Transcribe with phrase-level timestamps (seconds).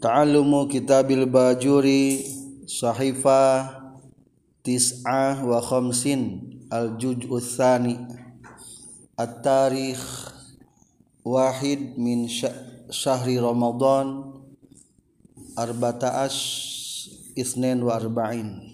[0.00, 2.24] ta'allumu kitabil bajuri
[2.64, 3.68] sahifa
[4.64, 6.56] tis'ah wa khamsin.
[6.70, 7.98] Al juz'u tsani
[9.18, 10.00] at-tarikh
[11.26, 14.22] wahid min syahri ramadan
[15.58, 16.30] arba'ata
[17.34, 18.70] isnin wa arba'in.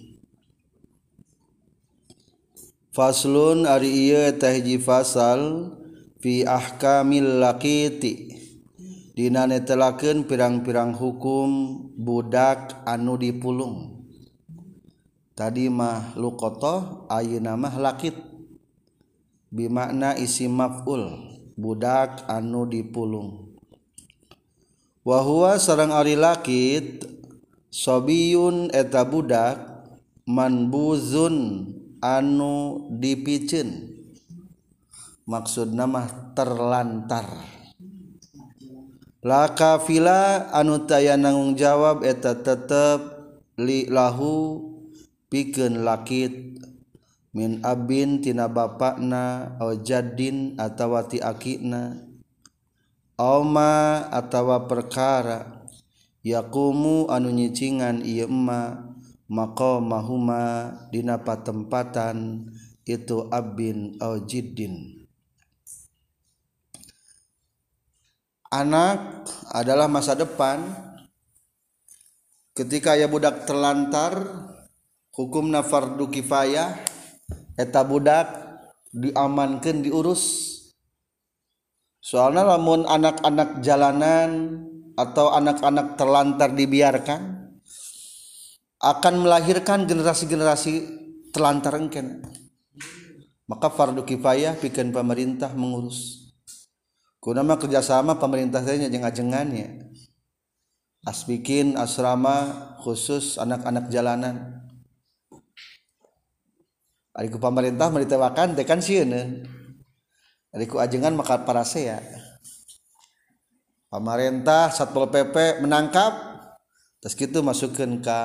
[2.93, 5.73] Faslun ari ieu teh hiji fasal
[6.21, 8.36] fi ahkamil laqiti
[9.17, 11.49] dinanetelaken pirang-pirang hukum
[11.97, 14.05] budak anu dipulung.
[15.33, 18.13] Tadi mah luqata ayeuna mah lakit.
[19.49, 23.57] Bimakna isi maf'ul budak anu dipulung.
[25.01, 27.09] Wa huwa sareng ari lakit
[27.73, 29.65] sobiyun eta budak
[30.29, 31.73] manbuzun
[32.05, 33.97] anu dipiceun.
[35.25, 37.56] Maksudna mah terlantar.
[39.27, 43.03] lakafila anu taya nanggung jawab eta tetep
[43.59, 44.63] lahu
[45.27, 46.63] piken lakit.
[47.37, 52.01] Min abin tina bapakna au jadin atawa ti akina.
[53.21, 55.69] Oma atawa perkara.
[56.25, 58.89] Yakumu anu nyicingan ieu emma
[59.29, 62.49] maka mahuma dina patempatan
[62.89, 64.96] itu abin au jiddin.
[68.51, 70.63] Anak adalah masa depan.
[72.57, 74.17] Ketika ya budak terlantar
[75.13, 76.77] hukum fardu kifayah.
[77.57, 78.29] Eta budak
[78.93, 80.53] diamankan diurus.
[82.01, 84.63] Soalnya lamun anak-anak jalanan
[84.95, 87.51] atau anak-anak terlantar dibiarkan
[88.77, 90.75] akan melahirkan generasi-generasi
[91.33, 92.23] terlantar engken.
[93.49, 96.26] Maka fardu kifayah bikin pemerintah mengurus
[97.27, 99.91] Kunama kerjasama pemerintah saya jeung ajengannya.
[101.03, 104.63] As bikin asrama khusus anak-anak jalanan.
[107.19, 109.43] Ari ku pemerintah meritewakan teh kan sieun.
[110.55, 111.99] Ari ku ajengan maka para saya.
[113.91, 116.15] Pemerintah Satpol PP menangkap
[117.03, 118.19] terus gitu masukkan ke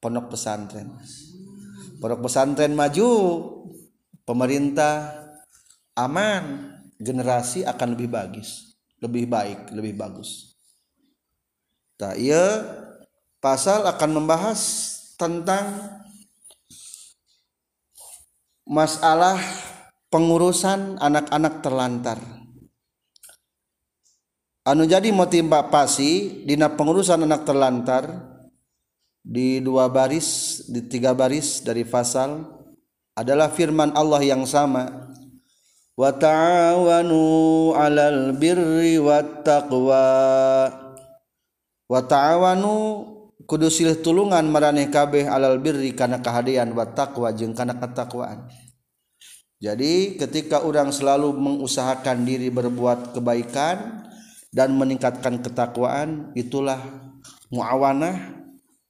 [0.00, 0.88] pondok pesantren.
[2.00, 3.08] Pondok pesantren maju,
[4.24, 5.20] pemerintah
[6.00, 6.71] aman,
[7.02, 10.54] generasi akan lebih bagus lebih baik lebih bagus.
[11.98, 12.62] Tak iya
[13.42, 14.60] pasal akan membahas
[15.18, 15.98] tentang
[18.62, 19.42] masalah
[20.06, 22.18] pengurusan anak-anak terlantar.
[24.62, 28.06] Anu jadi motivasi dina pengurusan anak terlantar
[29.18, 32.46] di dua baris di tiga baris dari fasal
[33.18, 35.11] adalah firman Allah yang sama
[35.98, 37.22] wa ta'awanu
[37.76, 40.06] 'alal birri wat taqwa
[41.88, 42.72] wa ta'awanu
[43.44, 48.48] kudu silih tulungan maraneh kabeh 'alal birri kana kahadian wat taqwa jeung kana ketakwaan.
[49.62, 54.02] Jadi ketika orang selalu mengusahakan diri berbuat kebaikan
[54.50, 56.82] dan meningkatkan ketakwaan itulah
[57.48, 58.42] muawanah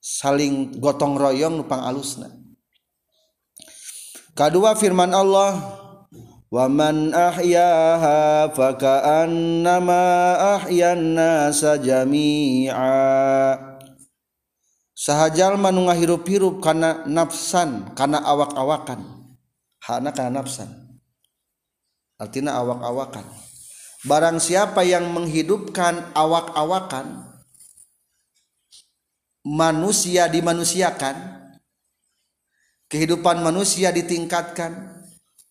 [0.03, 2.27] saling gotong royong nupang alusna
[4.35, 5.82] kedua firman Allah
[6.53, 10.05] Waman ahyaha faka'annama
[10.61, 12.93] ahyan nasa jami'a
[14.93, 19.01] Sahajal manu ngahirup-hirup kana nafsan kana awak-awakan.
[19.81, 20.69] Hana kana nafsan.
[22.21, 23.25] Artinya awak-awakan.
[24.05, 27.33] Barang siapa yang menghidupkan awak-awakan
[29.49, 31.17] manusia dimanusiakan
[32.93, 34.92] kehidupan manusia ditingkatkan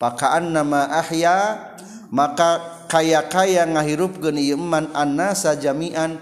[0.01, 1.69] pakaan nama ahya
[2.09, 6.17] maka kaya-kaya ngahirup geni iman anasa jami'an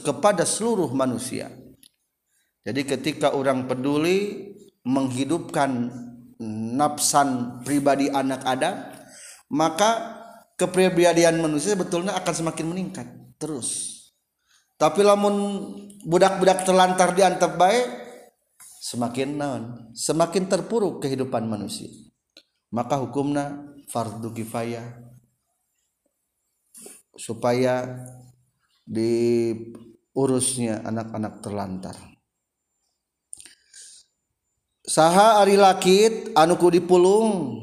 [0.00, 1.52] kepada seluruh manusia.
[2.64, 4.50] Jadi ketika orang peduli
[4.82, 5.92] menghidupkan
[6.80, 8.88] nafsan pribadi anak Adam
[9.52, 10.16] maka
[10.56, 13.06] kepribadian manusia betulnya akan semakin meningkat
[13.36, 14.00] terus.
[14.80, 15.36] Tapi lamun
[16.08, 17.86] budak-budak terlantar diantep baik
[18.80, 19.62] semakin naon?
[19.92, 22.09] Semakin terpuruk kehidupan manusia
[22.70, 25.10] maka hukumna fardu kifayah.
[27.18, 28.00] Supaya
[28.88, 31.96] diurusnya anak-anak terlantar.
[34.80, 37.60] Saha ari lakit anuku dipulung.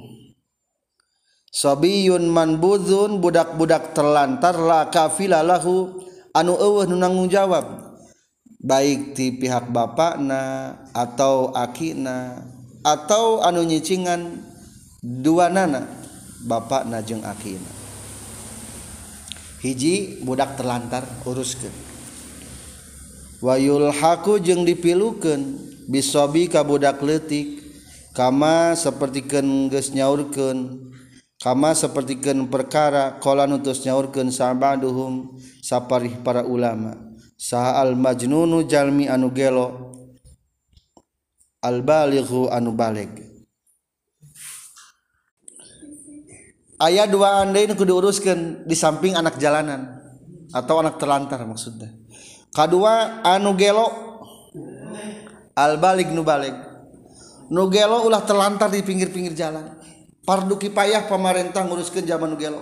[1.51, 6.05] Sabiyun manbudun budak-budak terlantar la kafila lahu.
[6.37, 7.97] Anu eueuh nanggung jawab.
[8.61, 12.45] Baik di pihak bapakna atau akina
[12.85, 14.46] atau anu nyicingan
[15.01, 15.85] dua nana
[16.37, 17.69] Bapak najeng Akina
[19.61, 21.73] hiji budak terlantar uruskan
[23.41, 25.57] wayul haku jeung dipilukan
[25.89, 27.61] bisobi kabudak letik
[28.13, 30.89] kama sepertikan geus nyaurkeun
[31.37, 36.97] kama sepertikan perkara kola nutus nyaurkeun sabaduhum saparih para ulama.
[37.37, 39.93] Saha al majnunu jalmi anu gelo
[41.61, 43.26] al balighu anu baleg
[46.81, 49.97] ayah dua andai nu diuruskan di samping anak jalanan
[50.53, 51.89] atau anak terlantar maksudnya.
[52.53, 53.87] Kedua anu gelo
[55.57, 56.53] al balik nu balik
[57.49, 59.77] nu gelo ulah terlantar di pinggir-pinggir jalan.
[60.27, 62.61] Parduki payah pemerintah nguruskan zaman nu gelo.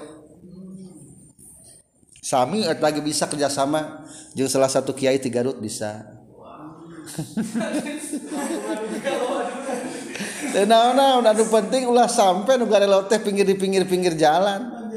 [2.25, 6.09] Sami lagi bisa kerjasama jeung salah satu kiai di Garut bisa.
[10.63, 14.88] nah, nah, nah, penting ulah sampai nu garelo teh pinggir di pinggir-pinggir jalan.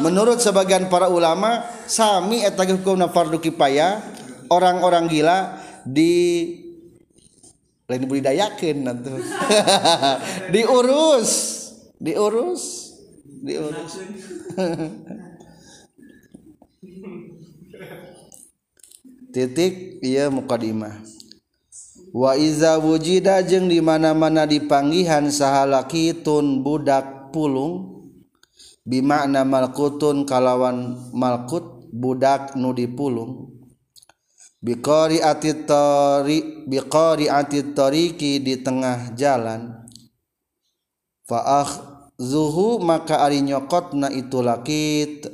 [0.00, 4.00] Menurut sebagian para ulama sami eta hukumna fardu kifayah
[4.48, 6.52] orang-orang gila di
[7.86, 9.10] lain budidayakeun nanti
[10.54, 11.30] diurus
[12.02, 12.62] diurus
[13.44, 13.92] diurus.
[19.36, 20.96] Titik iya mukadimah
[22.16, 28.08] Waiza wujida jeung dimana-mana dipanggihan sahalakitun budak pulung
[28.88, 33.52] bimakna malkutun kalawan malkut budak nu dipulung.
[34.64, 39.84] Biqari atitori biqari atitoriki di tengah jalan.
[41.28, 41.84] Faakh
[42.16, 45.28] zuhu maka ari nyokotna itu lakit.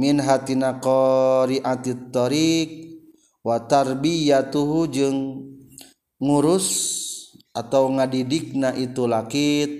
[0.00, 2.96] Min hatina qari atitoriq
[3.44, 5.20] wa tarbiyatuhu jeung
[6.18, 6.66] ngurus
[7.54, 9.70] atau ngadidikna itu lakit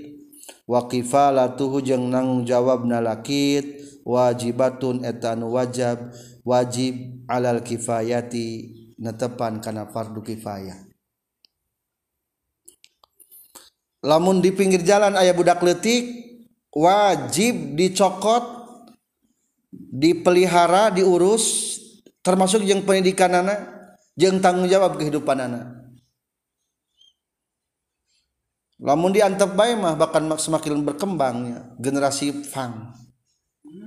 [0.67, 6.15] waqifalatuhu jeung nanggung jawab na lakit wajibatun etan wajab
[6.47, 10.89] wajib alal kifayati netepan kana fardu kifayah.
[13.99, 16.07] Lamun di pinggir jalan ayah budak letik
[16.71, 18.47] wajib dicokot
[19.75, 21.77] dipelihara diurus
[22.23, 23.59] termasuk yang pendidikan anak
[24.15, 25.78] yang tanggung jawab kehidupan anak
[28.79, 32.95] lamun diantep bae mah bahkan semakin berkembangnya generasi fang.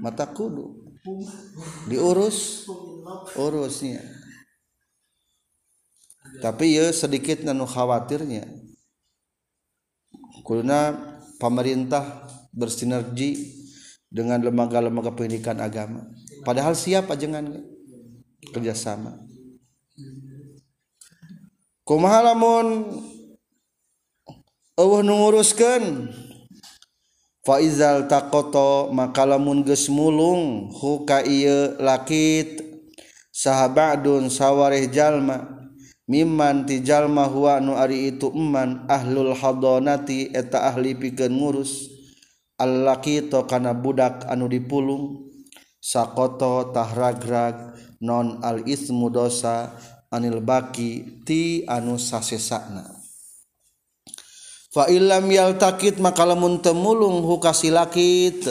[0.03, 0.95] Mata kudu.
[1.89, 2.69] Diurus.
[3.35, 4.21] Urusnya
[6.41, 8.47] tapi ya sedikit nanu khawatirnya.
[10.41, 10.95] Karena
[11.38, 13.61] pemerintah bersinergi
[14.09, 16.07] dengan lembaga-lembaga pendidikan agama.
[16.41, 17.61] Padahal siap ajengan
[18.51, 19.21] kerjasama.
[21.85, 22.99] Kumaha lamun
[24.79, 26.07] Allah nunguruskan
[27.44, 32.63] faizal takoto maka lamun geus mulung huka ieu lakit.
[33.35, 35.68] Sahabadun sawareh jalma
[36.07, 41.91] mimman ti jalma huwa nu ari itu eman ahlul hadonati eta ahli pikeun ngurus.
[42.56, 45.27] Allakito kana budak anu dipulung.
[45.83, 49.75] Sakoto tahragrag non al ismu dosa
[50.07, 53.00] anil baki ti anu sasesakna.
[54.71, 58.47] falam yal takit maka lamun temulung hukasilakit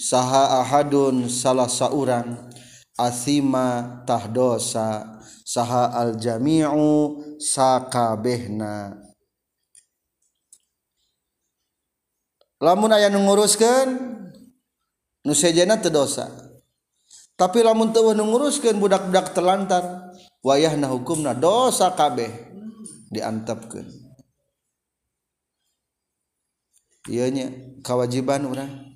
[0.00, 2.48] saha ahadun salah saurang
[2.96, 8.96] asima tahdosa saha al jami'u sakabehna.
[12.58, 13.88] Lamun aya nu nguruskeun
[15.22, 16.26] nu sejana teu dosa.
[17.38, 20.10] Tapi lamun teu nguruskeun budak-budak terlantar
[20.42, 22.28] wayahna hukumna dosa kabeh
[23.14, 24.07] diantepkeun.
[27.08, 27.48] ianya
[27.80, 28.88] kewajiban orang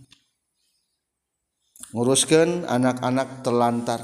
[1.92, 4.00] nguruskan anak-anak terlantar.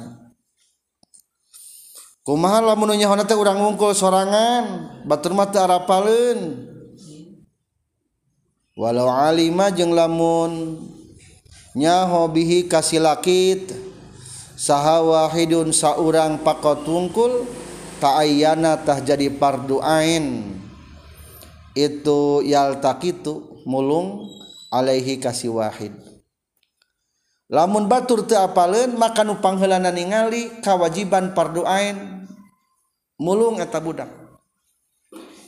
[2.20, 6.68] Kumaha lamun nyaho teh urang ngungkul sorangan batur mah teu arapaleun.
[8.76, 10.84] Walau alima jeung lamun
[11.72, 13.72] nyaho bihi kasilakit
[14.60, 17.48] saha wahidun saurang pakot tungkul
[17.96, 20.52] ta'ayyana tah jadi pardu ain.
[21.72, 24.32] Itu yaltakitu mulung
[24.72, 25.92] Alaihi kasih Wahid.
[27.48, 32.24] Lamun Batur teapalen maka nupanghelanan ningali kewajiban pardoain
[33.20, 34.08] mulung eta budak.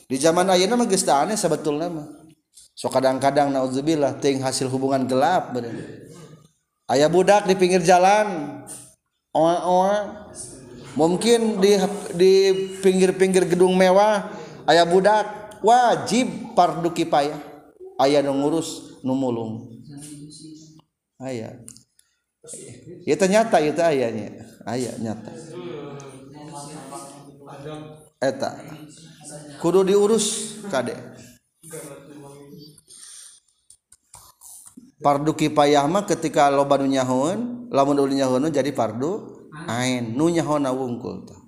[0.09, 2.07] Di zaman ayana mah geus aneh sabetulna mah.
[2.73, 5.73] So kadang-kadang naudzubillah ting hasil hubungan gelap bener.
[6.89, 8.61] Aya budak di pinggir jalan
[9.31, 10.27] oa-oa
[10.97, 11.77] mungkin di
[12.17, 12.33] di
[12.81, 14.27] pinggir-pinggir gedung mewah
[14.67, 17.50] aya budak wajib parduki payah
[18.01, 19.69] aya ngurus numulung.
[21.21, 21.61] Aya
[23.05, 24.41] ya ternyata itu ayahnya.
[24.65, 25.31] Ayah nyata.
[28.21, 28.51] Eta.
[29.61, 30.97] Kudu diurus kade.
[35.01, 40.13] Fardu kifayah mah ketika loba nu nyahun lamun ulu nyahun jadi fardu ain.
[40.13, 41.40] Nu nyahona wungkul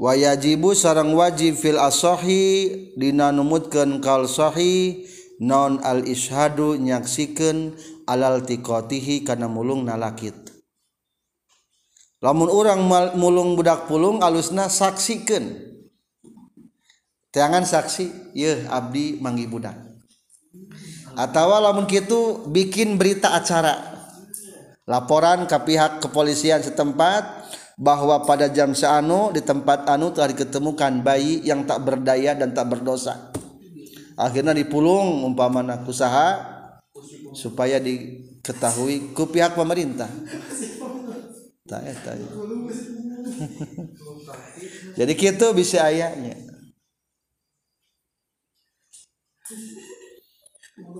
[0.00, 5.04] wayajibu sarang wajib fil asohi dina numutkeun kal sohi
[5.44, 7.76] non al ishadu nyaksikeun
[8.08, 10.34] alal tiqatihi kana mulung nalakit.
[12.20, 12.80] Lamun orang
[13.16, 15.68] mulung budak pulung alusna saksikeun.
[17.30, 19.76] Teangan saksi ya abdi manggi budak.
[21.16, 24.00] Atau lamun kitu bikin berita acara.
[24.84, 27.22] Laporan ke pihak kepolisian setempat
[27.80, 32.68] bahwa pada jam seanu di tempat anu telah diketemukan bayi yang tak berdaya dan tak
[32.68, 33.32] berdosa.
[34.20, 36.36] Akhirnya dipulung umpamana usaha
[37.32, 40.12] supaya diketahui ku pihak pemerintah.
[41.64, 42.12] Tak eta
[45.00, 46.36] jadi gitu bisa ayahnya.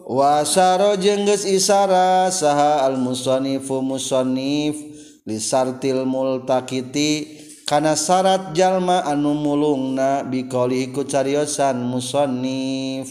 [0.08, 4.89] Wasaro jengges isara saha al musanifu musonif
[5.30, 7.38] lisartil multakiti
[7.70, 13.06] karena syarat jalma anu mulungna bikoli ku cariosan musonif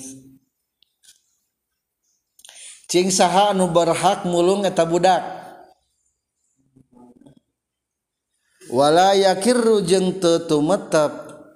[2.92, 5.24] cing saha anu berhak mulung eta budak.
[8.70, 11.10] Wala yakirru jeung teu tumetep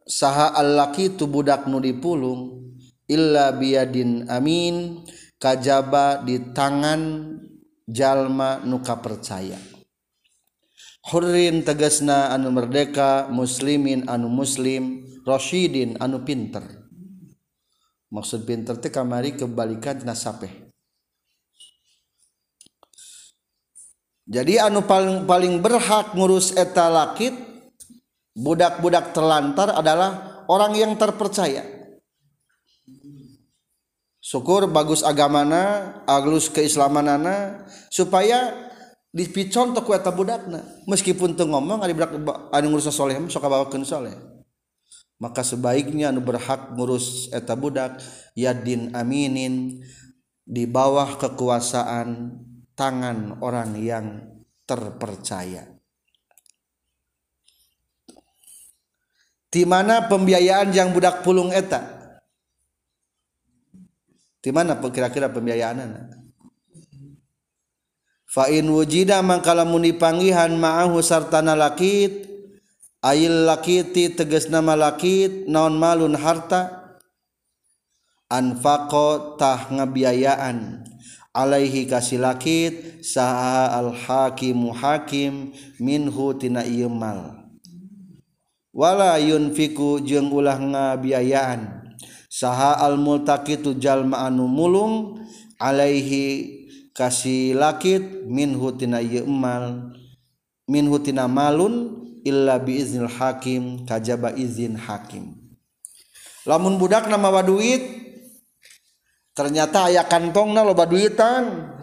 [0.05, 2.73] saha allaki tu budak nu dipulung
[3.05, 5.05] illa biadin amin
[5.37, 7.01] kajaba di tangan
[7.85, 9.72] jalma nu kapercaya.
[11.03, 16.63] Hurrin tegasna anu merdeka muslimin anu muslim Roshidin anu pinter.
[18.07, 20.71] Maksud pinter teh kamari kebalikan tina sapeh.
[24.23, 27.35] Jadi anu paling paling berhak ngurus eta lakit
[28.31, 31.67] budak-budak terlantar adalah orang yang terpercaya.
[34.23, 38.62] Syukur bagus agamana aglus keislamanana supaya
[39.13, 40.65] dipicontok ku eta budakna.
[40.89, 42.17] Meskipun teu ngomong ari budak
[42.49, 44.17] anu ngurus soleh sok bawakeun soleh.
[45.21, 48.01] Maka sebaiknya anu berhak ngurus eta budak
[48.33, 49.79] yadin aminin
[50.43, 52.41] di bawah kekuasaan
[52.73, 54.05] tangan orang yang
[54.65, 55.69] terpercaya.
[59.53, 62.01] Di mana pembiayaan yang budak pulung eta?
[64.41, 65.77] Di mana kira-kira pembiayaan
[68.33, 72.25] fain wujida mangkala muni panggihan ma'ahu sartana lakit
[73.05, 76.81] ayil lakiti teges nama lakit naon malun harta?
[78.33, 80.89] Anfaqo tah ngabiayaan.
[81.33, 87.45] Alaihi kasih lakit saha al hakimu hakim minhu tina ieu mal.
[88.73, 91.93] Wala yunfiku jeung ulah ngabiayaan.
[92.33, 95.21] Saha al multaqitu jalma anu mulung
[95.61, 96.62] alaihi
[96.93, 99.93] kasih lakit minhutina yemal
[100.69, 105.35] minhutina malun illa biiznil hakim kajaba izin hakim.
[106.45, 107.83] Lamun budak nama waduit
[109.33, 111.73] ternyata ayah kantongna loba duitan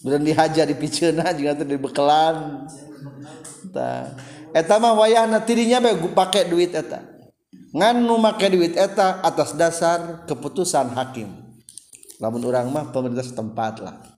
[0.00, 2.66] dan dihajar di picena juga tuh di bekelan.
[3.70, 4.16] Eta
[4.56, 7.04] eta mah wayahna tirinya bae pakai duit eta.
[7.70, 11.30] Ngan nu make duit eta atas dasar keputusan hakim.
[12.18, 14.09] Lamun orang mah pemerintah setempat lah.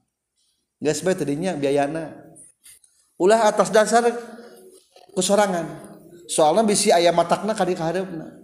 [0.83, 2.11] Geus bae tadinya biayana.
[3.15, 4.03] Ulah atas dasar
[5.15, 5.95] kesorangan.
[6.27, 8.43] Soalnya bisi ayam matakna kadi kahareupna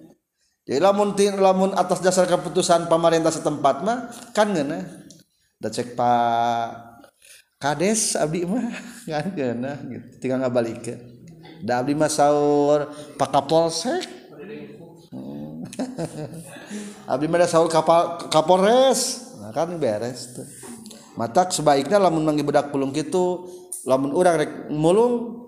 [0.69, 4.85] jadi lamun lamun atas dasar keputusan pemerintah setempat mah kan geuna
[5.57, 6.69] da cek Pak
[7.57, 8.69] Kades abdi mah
[9.09, 10.21] kan geuna gitu.
[10.21, 10.99] Tinggal ngabalikeun
[11.65, 12.85] da abdi mah saur
[13.17, 14.05] Pak Kapolsek.
[15.09, 15.65] Hmm.
[17.17, 19.33] abdi mah da saur kapal Kapolres.
[19.41, 20.45] Nah kan beres tuh
[21.19, 23.51] mata sebaiknya lamun manggil budak pulung gitu
[23.83, 25.43] lamun orang rek mulung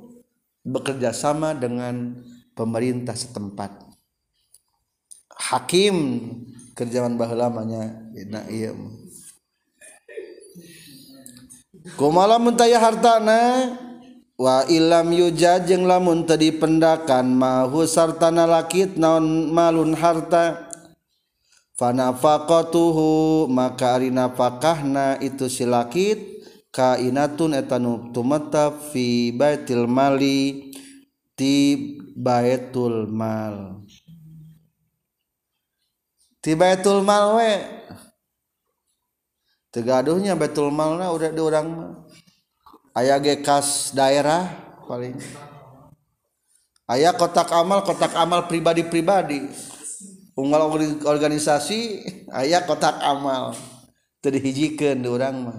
[0.67, 2.19] bekerja sama dengan
[2.51, 3.87] pemerintah setempat.
[5.31, 5.95] Hakim
[6.75, 8.75] kerjaan bahelamanya nah iya
[11.95, 13.71] kumala muntaya hartana?
[14.41, 20.70] Wa ilam yuja jeung lamun tadi pendakan mahu sartana lakit naon malun harta
[21.81, 30.69] fanafakotuhu maka ari nafakahna itu silakit kainatun etanu tumetap fi baitil mali
[31.33, 31.57] di
[32.13, 33.81] baitul mal.
[36.37, 37.53] Di baitul mal we.
[39.73, 41.97] Tegaduhnya baitul malna udah di orang
[42.93, 44.53] ayah gekas daerah
[44.85, 45.17] paling.
[46.85, 49.70] Ayah kotak amal kotak amal pribadi-pribadi.
[50.35, 50.71] unggal
[51.03, 53.55] organisasi ayah kotak amal.
[54.21, 55.57] Terhijikan di orang mah.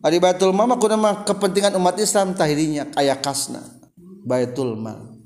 [0.00, 3.60] Ari Baitul Mal mah mah kepentingan umat Islam tahirinya kaya kasna
[4.24, 5.20] Baitul Mal.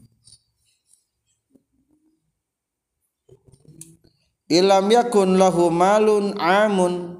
[4.50, 7.14] Ilam yakun lahu malun amun.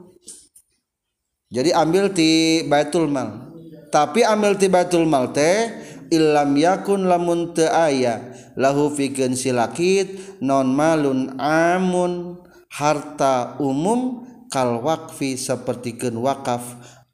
[1.55, 3.55] Jadi ambil ti Baitul Mal.
[3.95, 5.71] Tapi ambil ti Baitul Mal teh
[6.13, 12.43] ilam yakun lamun teu aya lahu fikeun silakit non malun amun
[12.73, 16.63] harta umum kal wakfi sapertikeun wakaf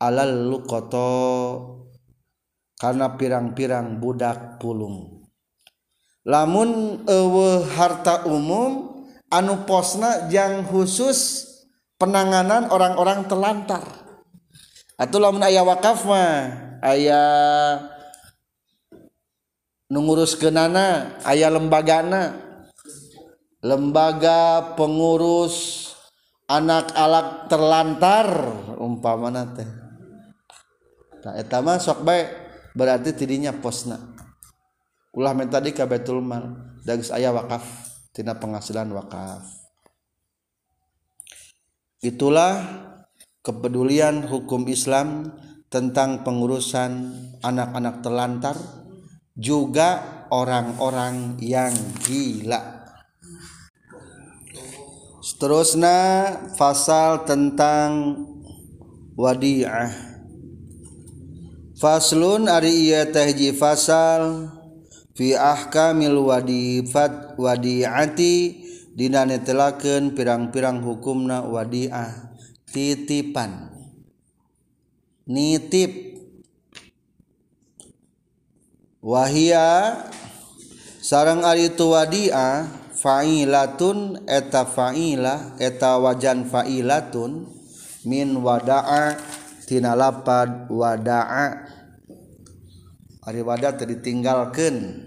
[0.01, 1.81] alal luqata
[2.81, 5.29] karena pirang-pirang budak pulung.
[6.25, 11.45] Lamun eueuh harta umum anu posna jang khusus
[12.01, 13.85] penanganan orang-orang telantar.
[14.97, 16.33] Atau lamun ayah wakaf mah
[16.89, 17.85] ayah
[19.91, 22.49] nungurus genana ayah lembagana.
[23.61, 25.93] Lembaga pengurus
[26.49, 28.27] anak-anak terlantar
[28.81, 29.69] umpamana teh.
[31.21, 32.25] Nah eta mah sok bae
[32.73, 34.01] berarti tidinya posna.
[35.13, 37.61] Ulah men tadi ka Baitul Mal dagus aya wakaf
[38.17, 39.45] tina penghasilan wakaf.
[42.01, 42.65] Itulah
[43.45, 45.37] kepedulian hukum Islam
[45.69, 47.13] tentang pengurusan
[47.45, 48.57] anak-anak terlantar
[49.41, 51.73] juga orang-orang yang
[52.05, 52.85] gila.
[55.25, 55.99] Seterusnya
[56.61, 58.21] pasal tentang
[59.17, 60.13] wadi'ah.
[61.81, 64.53] Faslun ari iya tahji fasal
[65.17, 68.61] fi ahkamil wadifat wadiati
[68.93, 72.37] dina netelakeun pirang-pirang hukumna wadiah.
[72.69, 73.73] Titipan.
[75.27, 76.10] Nitip
[79.01, 79.97] wahia
[81.01, 82.69] sarang ari tu wadia
[83.01, 87.49] fa'ilatun eta fa'ila eta wajan fa'ilatun
[88.05, 89.17] min wada'a
[89.65, 91.73] tina lapad wada'a.
[93.21, 95.07] Ari wada tadi tinggalkeun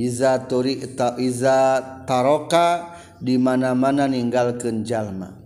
[0.00, 1.78] iza turi ta, iza
[2.08, 5.36] taroka di mana-mana ninggalkeun jalma.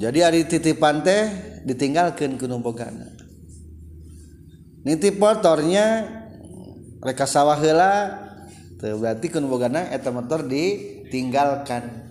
[0.00, 1.28] Jadi ari titipan teh
[1.62, 3.13] ditinggalkeun kuno bogana
[4.84, 6.06] nitip motornya
[7.00, 8.20] reka sawah hela
[8.84, 12.04] berarti kun bogana eta motor ditinggalkan.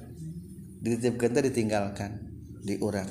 [0.83, 2.11] Dititipkan teh ditinggalkan
[2.59, 3.07] di urang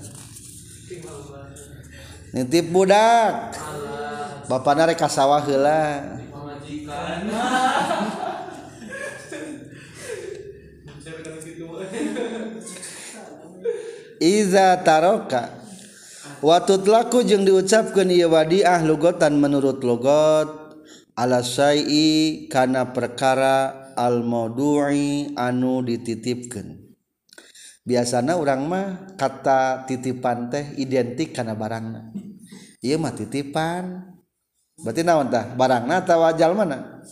[2.33, 3.55] nitip budak.
[4.49, 6.19] Bapakna reka sawah heula.
[14.19, 15.62] Iza taroka.
[16.43, 20.77] watut laku jeung diucapkan ia wadiah lugotan menurut logot
[21.15, 26.83] alasai kana perkara almodui anu dititipkan
[27.87, 32.15] biasanya orang mah kata titipan teh identik karena barangna.
[32.79, 34.15] Iya mah titipan.
[34.79, 35.51] Berarti naon tah?
[35.55, 37.03] Barangna atau wajal mana?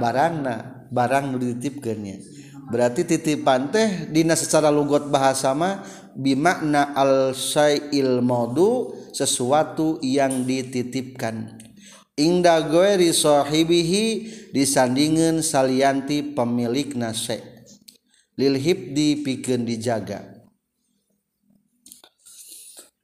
[0.00, 0.84] Barangna.
[0.92, 5.84] Barang nu dititipkeunnya berarti titipan teh dina secara lugot bahasa mah
[6.16, 11.58] bimakna al-syai'il maudu sesuatu yang dititipkan.
[12.12, 17.40] Inda goeri sahibihi disandingin salianti pemilik nase
[18.36, 20.44] lil hibdi pikeun dijaga.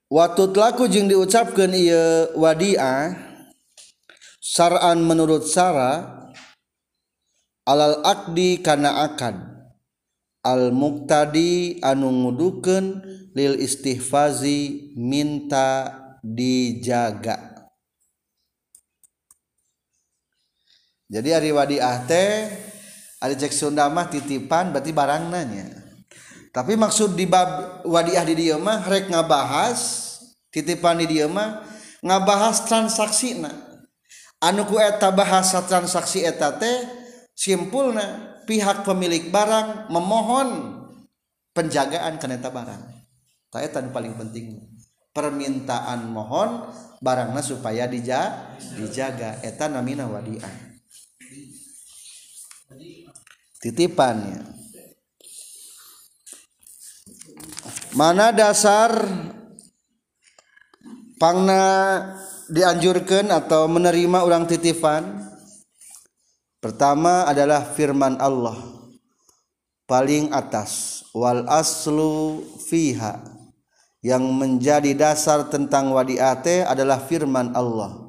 [0.09, 3.13] Watut laku jeung diucapkan ia wadi'ah
[4.41, 6.25] syar'an menurut syara
[7.65, 9.48] alal akdi kana akad.
[10.43, 13.03] al-muqtadi anu ngudukeun
[13.35, 17.71] lil istihfazi minta dijaga.
[21.09, 22.53] Jadi ari wadiah teh
[23.19, 25.67] ari cek Sunda mah titipan berarti barang nanya
[26.53, 29.81] tapi maksud di bab wadiah di dieu mah rek ngabahas
[30.53, 31.65] titipan di dieu mah
[32.05, 33.69] ngabahas transaksi na
[34.43, 36.87] anu ku eta bahasa transaksi eta teh
[37.35, 38.38] simpulna.
[38.49, 40.81] Pihak pemilik barang memohon
[41.53, 42.81] penjagaan keneta barang.
[43.53, 44.57] Tak eta paling penting.
[45.13, 46.69] Permintaan mohon
[47.05, 49.45] barangnya supaya dija, dijaga.
[49.45, 50.49] Eta namina wadiah.
[53.59, 54.59] Titipannya
[57.97, 59.11] mana dasar
[61.19, 61.65] pangna
[62.47, 65.28] dianjurkan atau menerima orang titipan
[66.59, 68.59] pertama adalah firman Allah.
[69.89, 71.03] Paling atas.
[71.17, 73.25] Wal aslu fiha.
[74.05, 78.09] Yang menjadi dasar tentang wadiate adalah firman Allah.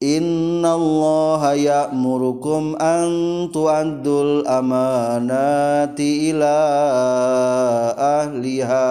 [0.00, 3.08] Innallaha ya'murukum an
[3.52, 6.56] tu'addul amanati ila
[8.24, 8.88] ahliha.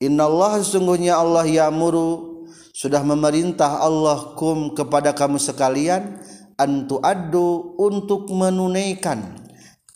[0.00, 2.44] Innallaha sesungguhnya Allah ya'muru.
[2.72, 6.20] Sudah memerintah Allah kum kepada kamu sekalian
[6.58, 9.44] antu addu untuk menunaikan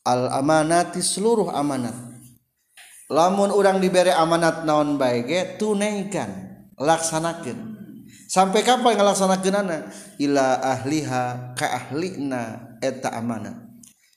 [0.06, 1.94] al amanati seluruh amanat.
[3.08, 6.28] Lamun orang diberi amanat naon baik tunaikan
[6.76, 7.78] laksanakan
[8.28, 9.82] sampai kapan ngelaksanakan anak
[10.20, 13.56] ila ahliha ka ahlina eta amanat.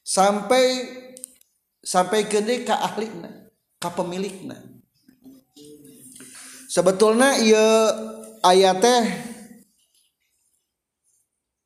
[0.03, 0.91] Sampai
[1.79, 3.47] sampai kene ka ahlina
[3.79, 4.59] ka pemilikna.
[6.67, 7.67] Sebetulnya iya
[8.43, 9.03] ayat teh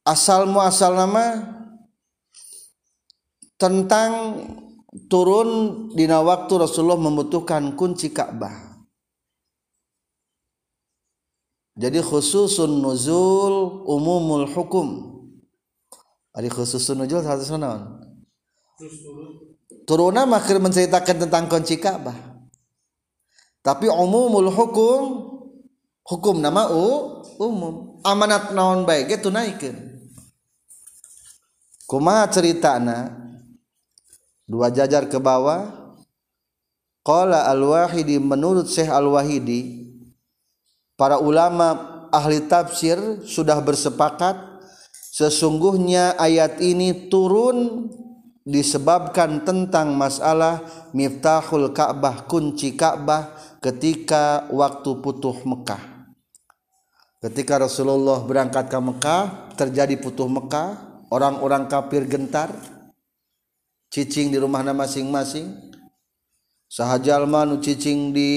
[0.06, 1.42] asal muasal nama
[3.58, 4.38] tentang
[5.10, 8.78] turun dina waktu Rasulullah membutuhkan kunci Ka'bah.
[11.76, 14.88] Jadi khususun nuzul umumul hukum.
[16.32, 18.06] Ari khususun nuzul satu naon
[19.88, 22.16] turuna makir menceritakan tentang kunci Ka'bah.
[23.66, 25.02] Tapi umumul hukum
[26.06, 27.98] hukum nama u umum.
[28.06, 29.95] Amanat naon baik itu naikkan
[31.86, 33.14] kumaha ceritana
[34.46, 35.86] dua jajar ke bawah
[37.06, 39.94] Qala al-Wahidi menurut Syekh al-Wahidi
[40.98, 44.34] para ulama ahli tafsir sudah bersepakat
[45.14, 47.90] sesungguhnya ayat ini turun
[48.42, 50.66] disebabkan tentang masalah
[50.98, 55.82] miftahul Ka'bah kunci Ka'bah ketika waktu putuh Mekah.
[57.26, 59.24] Ketika Rasulullah berangkat ke Mekah
[59.58, 62.52] terjadi putuh Mekah orang-orang kafir gentar
[63.88, 65.56] cicing di rumahnya masing-masing.
[66.68, 68.34] Sahajal manu cicing di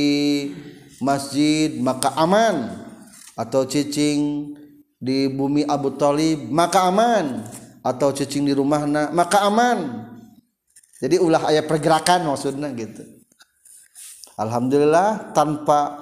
[1.02, 2.86] masjid maka aman.
[3.34, 4.54] Atau cicing
[4.98, 7.42] di bumi Abu Talib maka aman.
[7.82, 10.06] Atau cicing di rumahna maka aman.
[11.02, 13.02] Jadi ulah ayat pergerakan maksudnya gitu.
[14.38, 15.98] Alhamdulillah tanpa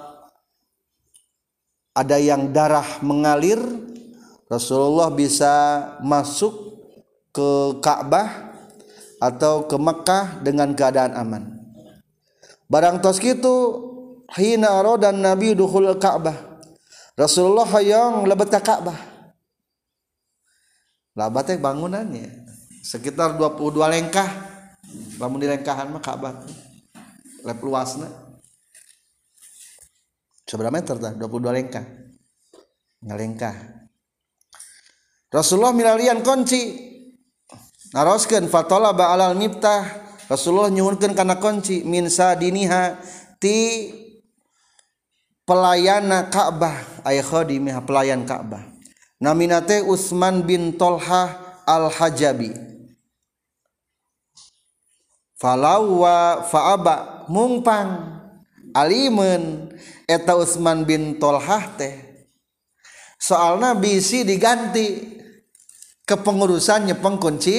[1.97, 3.57] ada yang darah mengalir
[4.45, 5.53] Rasulullah bisa
[6.05, 6.66] masuk
[7.37, 8.57] ke Ka'bah
[9.21, 11.43] atau ke Mekah dengan keadaan aman
[12.65, 13.87] barang tos gitu
[14.35, 16.59] hina dan Nabi dukhul Ka'bah.
[17.17, 18.97] Rasulullah hayang lebet ka Ka'bah.
[21.17, 22.45] Labat teh bangunannya
[22.83, 24.29] sekitar 22 lengkah.
[25.17, 26.45] Lamun di lengkahan mah Ka'bah.
[27.41, 28.05] Lep luasna.
[30.45, 31.13] Seberapa meter tah?
[31.17, 31.85] 22 lengkah.
[33.01, 33.55] Ngalengkah.
[35.33, 36.85] Rasulullah milalian kunci.
[37.95, 42.99] naroskeun fatola ba'alal miftah Rasulullah nyuhunkeun kana kunci min sadiniha
[43.39, 43.91] ti
[45.47, 46.75] pelayana Ka'bah.
[47.07, 48.59] Ay khadimiha pelayan Ka'bah.
[49.23, 52.51] Namina teh Utsman bin Tolhah Al-Hajabi.
[55.39, 58.19] Falawa faaba mungpang.
[58.75, 59.71] Alimun
[60.05, 61.95] eta Utsman bin Tolhah teh.
[63.15, 65.15] Soalna bisi diganti.
[66.07, 67.55] kepengurusan nyepeng kunci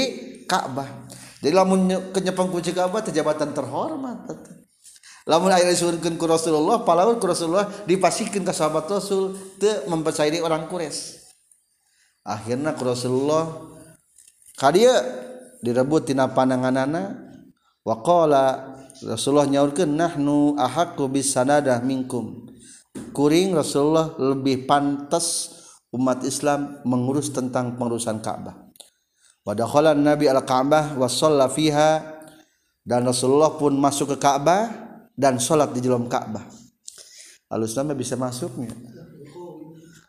[0.48, 1.06] Ka'bah.
[1.44, 4.24] Jadi lamun kenyepeng kunci Ka'bah jabatan terhormat.
[5.28, 10.64] Lamun ayeuna disueurkeun ku Rasulullah palawan ku Rasulullah dipasikeun ka sahabat Rasul teu mempercayai orang
[10.72, 11.20] Quraisy.
[12.24, 13.44] Akhirnya ku Rasulullah
[14.56, 14.96] kadieu
[15.60, 17.28] direbut tina pandanganana
[17.84, 18.72] waqala
[19.04, 22.48] Rasulullah nyaurkeun nahnu ahaqqu bisanadah minkum.
[23.12, 25.57] Kuring Rasulullah lebih pantas
[25.94, 28.56] umat Islam mengurus tentang pengurusan Ka'bah
[29.44, 31.08] wa dakhala Nabi al-Ka'bah wa
[31.48, 32.20] fiha
[32.84, 34.68] dan Rasulullah pun masuk ke Ka'bah
[35.16, 36.44] dan sholat di dalam Ka'bah
[37.52, 38.72] halus nama bisa masuknya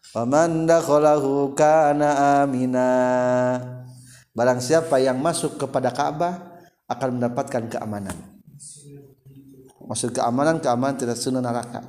[0.10, 2.89] Faman dakhalahu kana amina
[4.39, 8.15] Barang siapa yang masuk kepada Ka'bah akan mendapatkan keamanan.
[9.84, 11.84] Maksud keamanan keamanan tidak sunnah neraka.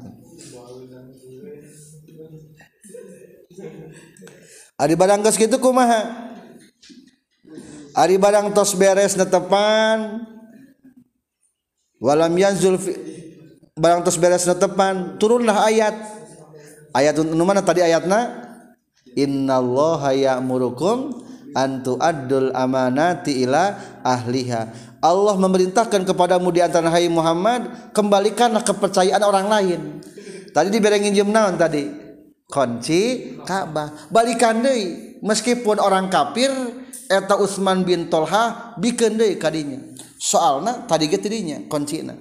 [4.80, 6.32] Ari barang geus kitu kumaha?
[7.92, 10.24] Ari barang tos beres netepan
[12.00, 12.80] walam yanzul
[13.76, 15.20] barang terus beres tepan.
[15.20, 15.92] Turunlah ayat.
[16.96, 18.48] Ayat nu mana tadi ayatna?
[19.12, 21.12] Innallaha ya'murukum
[21.52, 24.72] antu adul amanati ila ahliha.
[25.00, 29.80] Allah memerintahkan kepadamu di antara hai Muhammad kembalikanlah kepercayaan orang lain.
[30.56, 31.99] Tadi diberi nginjem naon tadi
[32.50, 34.10] kunci Ka'bah.
[34.10, 36.50] Balikan deui meskipun orang kafir
[37.06, 39.78] eta Utsman bin Tolha bikeun deui kadinya
[40.20, 42.12] soalna tadi ge tidinya kuncina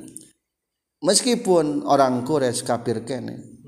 [1.04, 3.60] meskipun orang Quraisy kafir kene.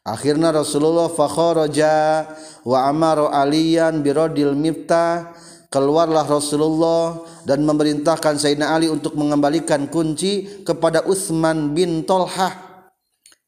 [0.00, 2.24] Akhirnya Rasulullah fakharaja
[2.64, 5.36] wa amara aliyan birodil miftah.
[5.70, 12.50] Keluarlah Rasulullah dan memerintahkan Sayyidina Ali untuk mengembalikan kunci kepada Utsman bin Tolhah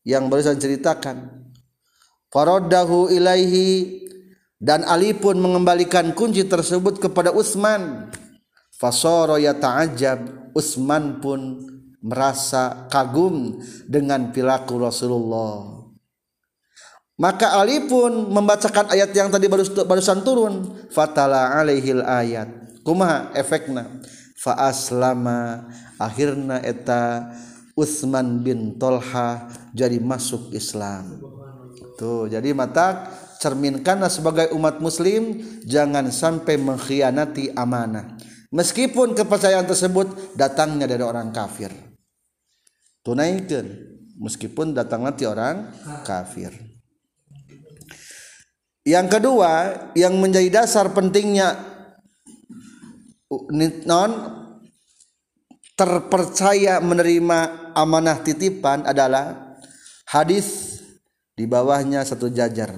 [0.06, 1.41] yang barusan ceritakan
[2.32, 4.00] faraddahu ilaihi.
[4.62, 8.08] Dan Ali pun mengembalikan kunci tersebut kepada Utsman
[8.78, 10.50] fasara yata'ajjab.
[10.54, 11.58] Utsman pun
[11.98, 13.58] merasa kagum
[13.90, 15.82] dengan perilaku Rasulullah.
[17.18, 20.86] Maka Ali pun membacakan ayat yang tadi baru barusan turun.
[20.94, 22.46] Fatala alaihil ayat.
[22.86, 24.02] Kumaha efekna
[24.42, 25.70] fa aslama
[26.02, 27.30] akhirna eta
[27.78, 31.22] Utsman bin Tolha jadi masuk Islam
[32.02, 33.06] tuh jadi mata
[33.38, 38.18] cerminkanlah sebagai umat muslim jangan sampai mengkhianati amanah.
[38.50, 41.70] Meskipun kepercayaan tersebut datangnya dari orang kafir.
[43.06, 43.66] Tunaikan
[44.18, 45.56] meskipun datangnya dari orang
[46.02, 46.50] kafir.
[48.82, 49.52] Yang kedua
[49.94, 51.54] yang menjadi dasar pentingnya
[53.86, 54.10] non
[55.78, 59.56] terpercaya menerima amanah titipan adalah
[60.04, 60.71] hadis
[61.42, 62.70] di bawahnya satu jajar.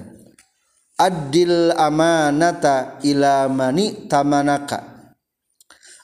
[0.97, 5.13] Adil amanata ilamani tamanaka.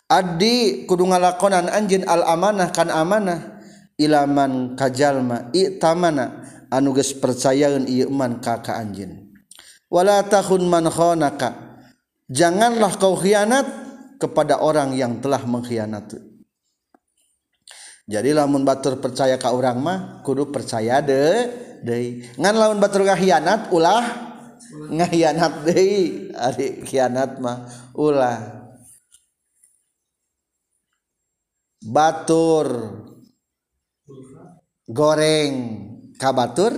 [0.06, 3.66] Adi kudu ngalakonan anjin al amanah kan amanah.
[3.98, 6.46] Ilaman kajalma i tamana.
[6.70, 9.32] Anu geus percayaeun ieu man ka ka anjin
[9.92, 11.84] wala tahun man khonaka.
[12.32, 13.68] Janganlah kau khianat
[14.16, 16.31] kepada orang yang telah mengkhianati.
[18.12, 21.48] Jadi lamun batur percaya ke orang mah kudu percaya de
[21.80, 22.28] deui.
[22.36, 24.04] Ngan lamun batur khianat ulah
[24.92, 26.28] ngahianat deui.
[26.36, 28.68] Ari khianat mah ulah.
[31.80, 32.68] Batur
[34.92, 35.54] goreng
[36.20, 36.76] kabatur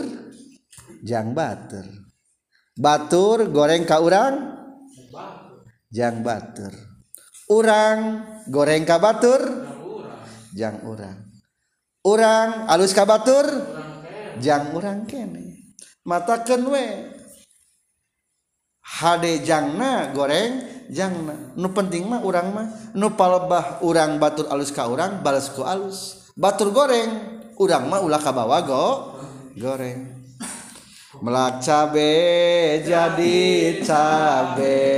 [1.01, 1.89] jang batur.
[2.77, 4.53] Batur goreng ka urang
[5.89, 6.77] jang batur.
[7.49, 8.21] Urang
[8.53, 9.41] goreng ka batur
[10.53, 11.17] jang urang.
[12.05, 13.49] Orang alus kabatur?
[14.39, 15.73] Jang urang kene.
[16.05, 16.39] Mata
[16.69, 16.85] we.
[18.83, 21.55] Hade jangna goreng jangna.
[21.57, 22.67] Nu penting mah urang mah.
[22.93, 26.29] Nu palebah urang batur alus ka urang balas ku alus.
[26.35, 29.17] Batur goreng urang mah ulah kabawa go
[29.57, 30.11] goreng.
[31.23, 34.91] Melak cabe jadi cabe.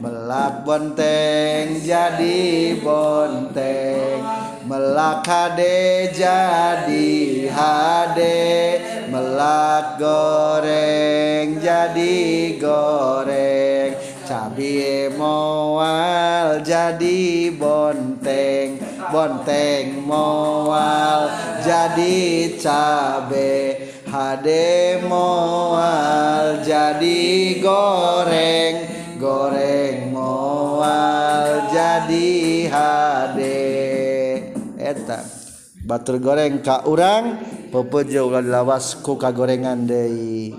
[0.00, 4.43] Melak bonteng jadi bonteng.
[4.64, 7.12] Melak hade jadi
[7.52, 8.40] hade
[9.12, 12.16] melak goreng jadi
[12.56, 13.92] goreng.
[14.24, 18.80] Cabe moal jadi bonteng
[19.12, 21.28] bonteng moal
[21.60, 23.92] jadi cabe.
[24.08, 28.76] Hade moal jadi goreng
[29.20, 32.32] goreng moal jadi
[32.70, 33.73] hade
[35.84, 40.56] batur goreng ka urang pepejo ulah lawas ku gorengan deui.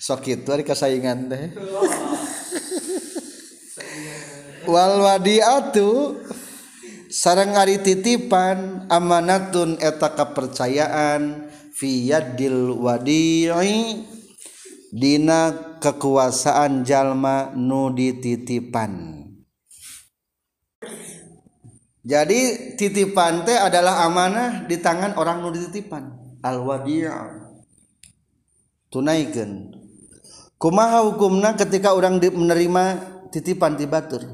[0.00, 1.44] Sok kitu ari kasaingan teh.
[4.68, 6.20] Wal wadiatu
[7.08, 14.04] sarang ari titipan amanatun eta kepercayaan fiyadil wadi'i.
[14.90, 19.24] Dina kekuasaan jalma nu dititipan.
[22.00, 26.20] Jadi titipan teh adalah amanah di tangan orang nu dititipan.
[26.40, 27.04] Al wadi'
[28.92, 29.72] tunaikan.
[30.60, 32.84] Kumaha hukumna ketika orang menerima
[33.32, 34.24] titipan di batur?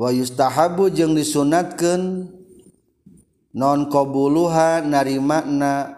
[0.00, 2.30] Yustahabu jeung disunatkan
[3.52, 5.92] non qbuluha nari makna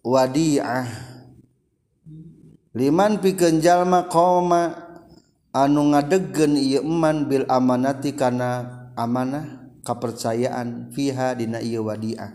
[0.00, 1.09] wadiah
[2.70, 4.74] liman pikenjallma qoma
[5.50, 12.30] anu ngadegen iman Bil amanati kana amanah kepercayaan fiha dina ieu wadiah.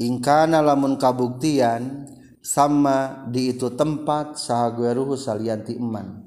[0.00, 2.08] Ingkana lamun kabuktian
[2.40, 6.24] sama di itu tempat sahagueruhu salianti iman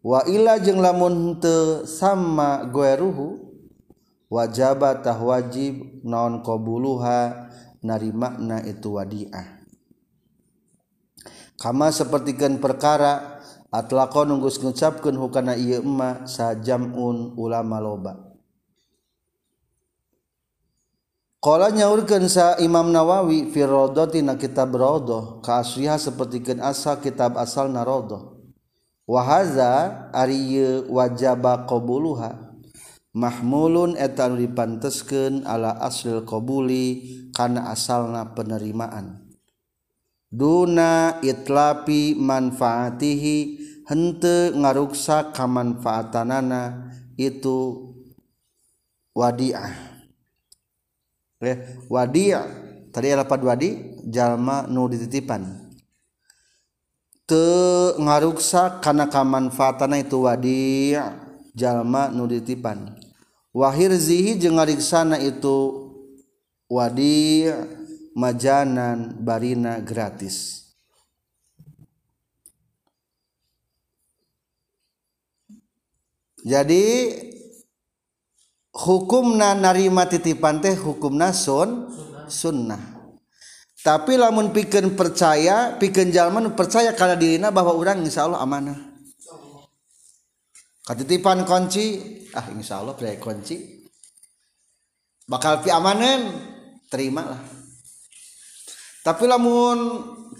[0.00, 3.38] wa ila jeung lamun teu sama gueruhu
[4.32, 7.52] wajabatah wajib naon qabuluha
[7.84, 9.61] nari makna itu wadiah.
[11.62, 13.38] Kama sepertikan perkara
[13.70, 18.12] atlaqo nunggus ngucapkeun hukana ieu emma sajamun ulama loba.
[21.42, 27.34] Qala nyaurkeun sa Imam Nawawi fi Rawdati na kitab Rawdah ka asliha sapertikeun asa kitab
[27.34, 28.30] asal Rawdah
[29.10, 32.54] wahaza ari wajaba qabuluha
[33.10, 39.21] mahmulun etan dipanteskeun ala aslil qabuli kana asalna penerimaan
[40.32, 43.36] Duna itlapi manfaatihi
[43.84, 46.88] hente ngaruksa kamanfaatanana
[47.20, 47.92] itu
[49.12, 49.76] wadiah.
[51.44, 52.48] Eh, wadiah
[52.88, 55.68] tadi lapad wadi jalma nu dititipan.
[57.28, 57.44] Te
[58.00, 61.12] ngaruksa karena kamanfaatana itu wadiah
[61.52, 62.96] jalma nu dititipan.
[63.52, 65.92] Wahir zihi jeung ngariksana itu
[66.72, 67.81] wadiah.
[68.12, 70.60] Majanan barina gratis.
[76.42, 77.14] Jadi
[78.74, 81.86] hukumna narima titipan teh hukum nasun
[82.26, 82.82] sunnah.
[83.82, 88.78] Tapi lamun piken percaya piken jalman percaya karena dirina bahwa orang insya Allah amanah.
[90.82, 92.02] Katitipan kunci
[92.34, 93.86] ah insya Allah kunci.
[95.30, 96.26] Bakal pi amanan
[96.90, 97.61] terima lah
[99.02, 99.78] tapi lamun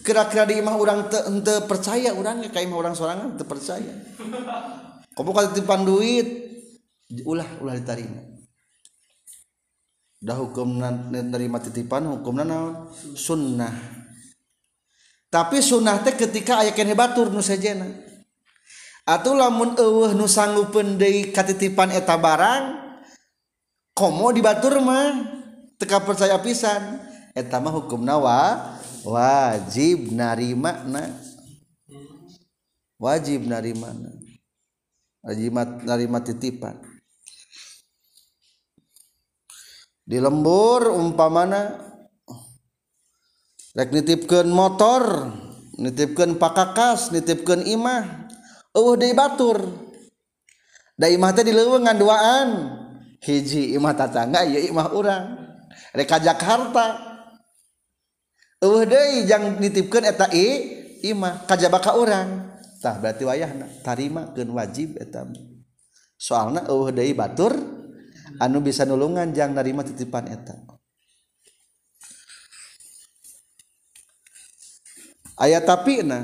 [0.07, 3.94] kira-kira di imah orang te, te percaya orangnya kayak imah orang sorangan te percaya.
[5.12, 6.27] Kamu kalau titipan duit
[7.29, 8.33] ulah ulah diterima
[10.22, 10.79] dah hukum
[11.11, 12.94] nerima titipan hukum naon?
[13.18, 13.75] Sunnah.
[15.27, 17.90] Tapi sunnah teh ketika aya kene batur nu sejena.
[19.03, 22.79] Atau lamun eueuh nu sanggupeun deui katitipan eta barang
[23.98, 25.27] komo dibatur mah
[25.83, 27.12] teka percaya pisan.
[27.33, 28.61] etama hukum nawa
[29.03, 31.11] wajib narima na
[33.01, 34.11] wajib narima na
[35.25, 35.53] wajib
[35.85, 36.79] narima titipan.
[40.03, 41.79] Di lembur umpamana
[43.73, 45.31] rek nitipkan motor
[45.79, 48.29] nitipkan pakakas nitipkan imah
[48.77, 49.62] uh di batur.
[50.99, 52.49] Da imah teh di leuweungan duaan.
[53.23, 55.25] Hiji imah tatangga ieu imah urang.
[55.95, 57.12] Rek ka Jakarta
[58.62, 60.46] eueuh deui jang nitipkeun eta i
[61.03, 62.55] imah kajaba ka urang.
[62.79, 65.27] Tah berarti wayahna tarimakeun wajib eta.
[66.14, 67.59] Soalna eueuh deui batur
[68.38, 70.55] anu bisa nulungan jang narima titipan eta.
[75.42, 76.22] Aya tapi na.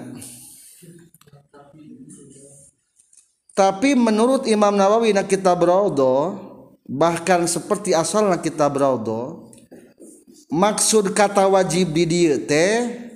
[3.59, 6.39] Tapi menurut Imam Nawawi na kitab Raudhah
[6.87, 9.48] bahkan seperti asalna kitab Raudhah
[10.49, 13.09] maksud kata wajib di dieu teh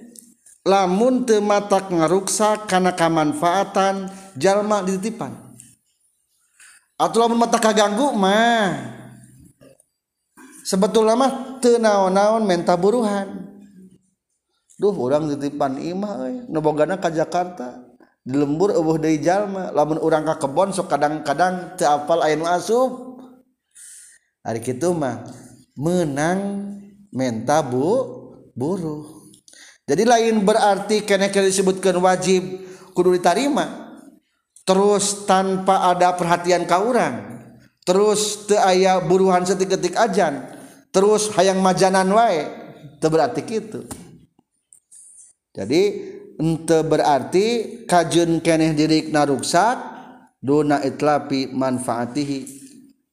[0.63, 5.35] lamun teu matak ngaruksa kana kamanfaatan jalma dititipan.
[7.01, 8.79] Atau lamun mata kaganggu mah
[10.63, 13.51] sebetulnya mah teu naon-naon menta buruhan.
[14.79, 17.83] Duh orang titipan imah euy nu bogana ka Jakarta.
[18.23, 22.47] Di lembur eueuh deui jalma lamun urang ka kebon sok kadang-kadang teu apal aya nu
[22.47, 23.19] asup.
[24.47, 25.27] Ari kitu mah
[25.75, 26.71] menang
[27.13, 27.89] menta bu
[28.57, 29.31] buruh.
[29.87, 32.43] Jadi lain berarti kene disebutkan wajib
[32.97, 33.95] kudu diterima
[34.63, 37.45] terus tanpa ada perhatian kauran
[37.83, 40.59] terus te aya buruhan setik-ketik ajan.
[40.93, 42.45] Terus hayang majanan wae.
[43.01, 43.89] Itu berarti gitu
[45.53, 45.83] jadi
[46.41, 47.47] ente berarti
[47.85, 49.77] kajun keneh dirik naruksak
[50.41, 52.41] dona itlapi manfaatihi.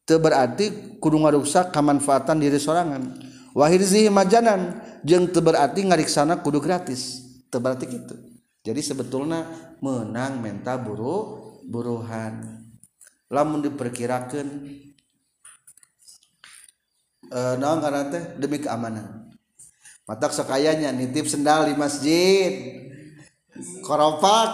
[0.07, 3.28] Itu berarti kudu ngaruksak kamanfaatan diri sorangan
[3.59, 4.79] wahirzihi majanan.
[5.03, 7.27] Jeung teu berarti ngariksana kudu gratis.
[7.51, 8.15] Teu berarti gitu.
[8.63, 9.43] Jadi sebetulnya
[9.83, 12.63] menang menta buru buruhan.
[13.27, 14.47] Lamun diperkirakan
[17.29, 18.23] eh, naon karena teh?
[18.39, 19.27] Demi keamanan.
[20.07, 22.51] Matak sekayanya nitip sendal di masjid.
[23.85, 24.49] Koropak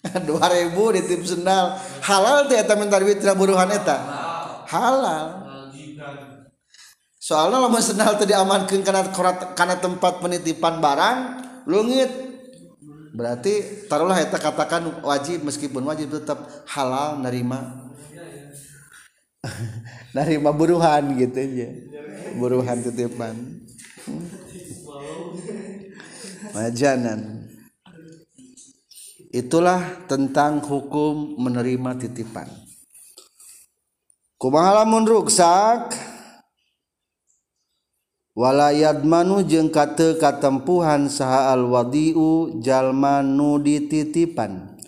[0.28, 1.78] dua ribu nitip sendal.
[2.04, 3.98] Halal teh eta minta duit buruhan eta?
[4.70, 5.49] Halal
[7.20, 9.04] soalnya lama sendal tadi amankan karena
[9.52, 11.18] karena tempat penitipan barang
[11.68, 12.08] lungit.
[13.10, 17.90] Berarti taruhlah kita katakan wajib meskipun wajib tetap halal nerima
[20.16, 21.68] nerima buruhan gitu aja.
[22.38, 23.34] Buruhan titipan.
[26.54, 27.50] Majanan.
[29.30, 32.50] Itulah tentang hukum menerima titipan.
[34.40, 35.94] Kumaha lamun ruksak
[38.36, 44.78] walayat manu jeung kate katempuhan saha alwadiu jalma nu dititipan.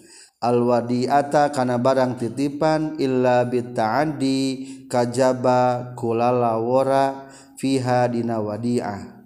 [0.42, 4.40] Alwadiata kana barang titipan illa bita'adi
[4.90, 9.22] kajaba kulalawora fiha dina wadi'ah.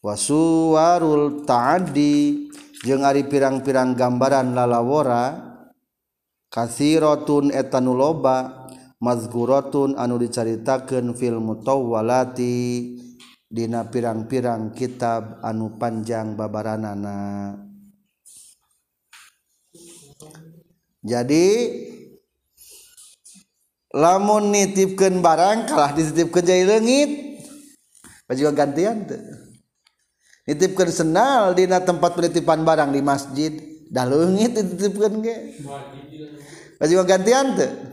[0.00, 2.48] Wasuwarul ta'adi
[2.80, 5.52] jeung ari pirang-pirang gambaran lalawora
[6.48, 8.59] kasirotun etanuloba
[9.00, 12.96] mazguratun anu dicaritakeun fil mutawwalati
[13.48, 17.56] dina pirang-pirang kitab anu panjang babaranana.
[21.00, 21.48] Jadi
[23.96, 27.10] lamun nitipkeun barang kalah dititipkeun jadi leungit.
[28.28, 29.18] Baju gantian tuh
[30.46, 33.52] nitipkeun sendal dina tempat penitipan barang di masjid
[33.88, 35.36] dah leungit dititipkeun ge.
[36.76, 37.89] Baju gantian tuh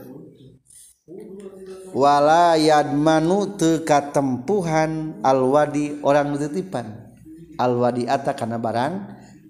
[1.92, 7.16] wala yadmanu teka tempuhan alwadi orang titipan.
[7.58, 8.94] Alwadi ata karena barang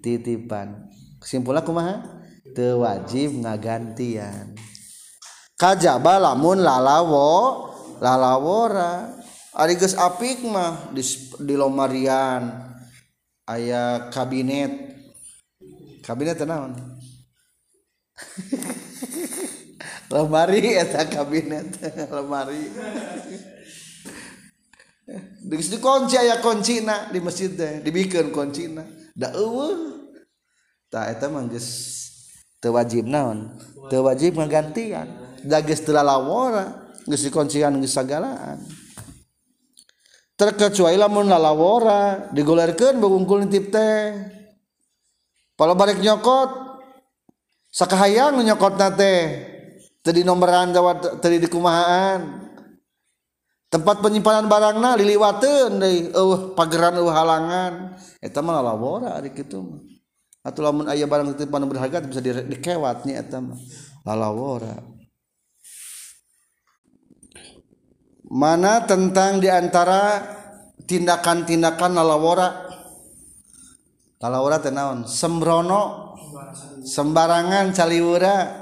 [0.01, 0.89] titipan.
[1.21, 2.01] Kesimpulan kumaha?
[2.55, 4.57] Teu wajib ngagantian.
[5.59, 7.69] Kajaba lamun lalawo
[7.99, 9.13] lalawora
[9.53, 11.03] ari geus apik mah di,
[11.43, 12.71] di lomarian.
[13.45, 14.71] Aya kabinet.
[16.01, 16.73] Kabinet naon?
[20.09, 21.79] lemari eta kabinet.
[22.17, 22.69] Lemari.
[25.41, 28.85] Di situ kunci aya kuncina di masjid teh dibikin kuncina.
[29.17, 29.97] Da eueuh.
[30.89, 31.69] Tah eta mah geus
[32.61, 33.53] teu wajib naon?
[33.93, 35.05] Teu wajib ngagantian
[35.45, 38.61] da geus teu lalawora geus dikuncian geus sagalaan
[40.39, 44.15] terkecuali lamun lalawora digolerkeun bagungkul nitip teh.
[45.59, 46.79] Pala balik nyokot
[47.67, 49.21] sakahayang nyokotna teh.
[50.03, 52.49] Tadi nomoran jawab tadi di kumahaan.
[53.69, 57.93] Tempat penyimpanan barangna liliwateun deui eueuh pageran eueuh halangan.
[58.17, 59.77] Eta mah lalawora ari kitu mah.
[60.41, 63.21] Atuh lamun aya barang titipan berharga bisa dikewat nya
[64.01, 64.73] lalawora.
[68.29, 70.21] Mana tentang di antara
[70.89, 72.49] tindakan-tindakan lalawora?
[74.19, 75.05] Teh naon?
[75.05, 76.13] Sembrono
[76.83, 78.58] sembarangan caliwura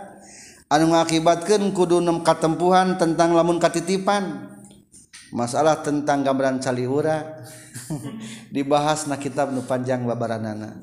[0.68, 4.56] anu mengakibatkan kudu nem katempuhan tentang lamun katitipan.
[5.28, 7.44] Masalah tentang gambaran caliwura
[8.56, 10.80] dibahas na kitab nu panjang babaranana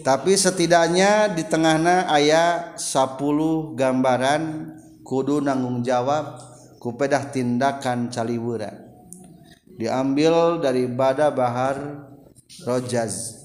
[0.00, 4.42] tapi setidaknya di tengahna ayat 10 gambaran
[5.04, 6.40] kudu nanggung jawab
[6.80, 8.72] kupedah tindakan caliwura
[9.76, 12.08] diambil dari bada bahar
[12.64, 13.39] rojaz.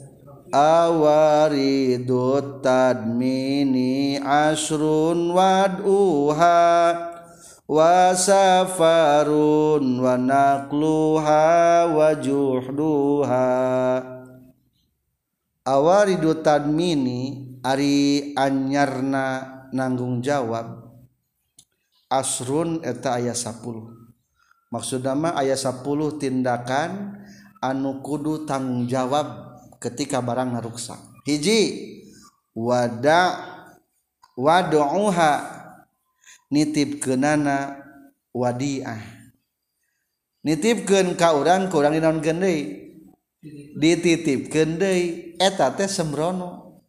[0.55, 2.15] Awaridut
[2.63, 6.95] tadmini asrun wad'uha
[7.67, 9.03] wasafarun
[9.99, 13.51] wa naqluha wa juhduha.
[15.65, 20.85] Awaridu tadmini ari anyarna nanggung jawab
[22.05, 23.65] asrun eta ayat 10
[24.69, 27.17] maksud nama ayat 10 tindakan
[27.65, 29.44] anu kudu tanggung jawab
[29.85, 30.97] ketika barang naruksa.
[31.29, 31.61] Hiji
[32.57, 33.37] wada
[34.33, 35.33] waduha
[36.49, 37.77] nitip kenana
[38.33, 39.01] wadiah.
[40.41, 42.85] Nitipkan ka orang ke orang dinaon gendai
[43.77, 46.81] dititip gendai eta teh sembrono.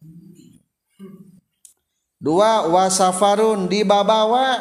[2.17, 4.57] Dua wasafarun di babawa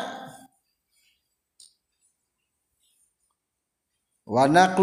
[4.28, 4.76] wana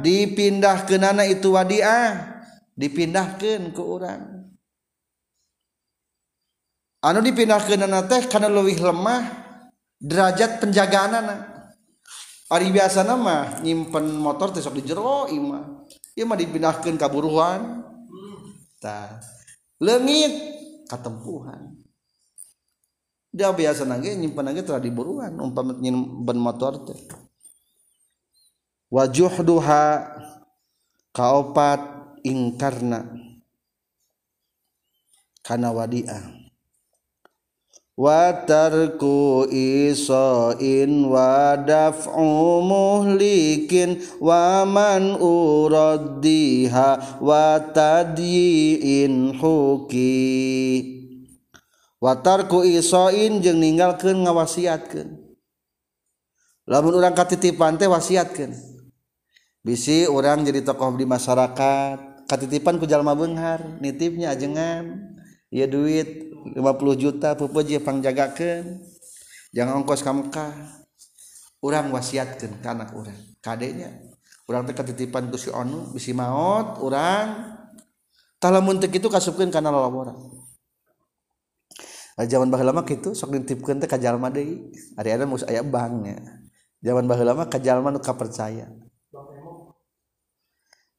[0.00, 2.37] dipindah kenana itu wadiah.
[2.78, 4.46] dipindahkan ke orang
[7.02, 9.22] anu dipindahkan teh karena lebih lemah
[9.98, 11.40] derajat penjagaan anak
[12.46, 17.82] hari biasa nama nyimpen motor besok di jero imah imah dipindahkan kaburuan
[18.78, 19.18] ta.
[19.78, 20.34] Lengit
[20.90, 21.78] katempuhan
[23.30, 26.98] dia biasa nangge nyimpen nangge telah diburuan umpama nyimpen motor teh.
[28.88, 30.08] Wajuh duha
[31.12, 31.97] kaopat
[32.28, 33.08] ingkarna
[35.40, 36.38] kana wadiah
[37.98, 50.14] watarku isoin wadaf'u muhlikin waman uraddiha watadyiin huki.
[51.98, 55.18] Watarku isoin jeung ninggalkeun ngawasiatkeun.
[56.70, 58.54] Lamun urang katitipan teh wasiatkeun.
[59.66, 65.16] Bisi orang jadi tokoh di masyarakat katitipan ku jalma benghar nitipnya ajengan.
[65.48, 66.60] Ya duit 50
[67.00, 68.84] juta pupuji pangjagakeun.
[69.56, 70.52] Jangan ongkos ka Mekah.
[71.64, 73.16] Urang wasiatkeun ka anak urang.
[73.40, 73.96] Kadenya
[74.44, 77.56] urang teh katitipan ku si Onu bisi maot urang.
[78.38, 80.14] Talamun teu kitu kasupkeun kana lalawara
[82.26, 84.74] zaman baheula mah kitu sok nitipkeun teh ka jalma deui.
[84.98, 86.18] Ari ada mus aya banknya
[86.82, 88.66] zaman baheula mah ka jalma nu kapercaya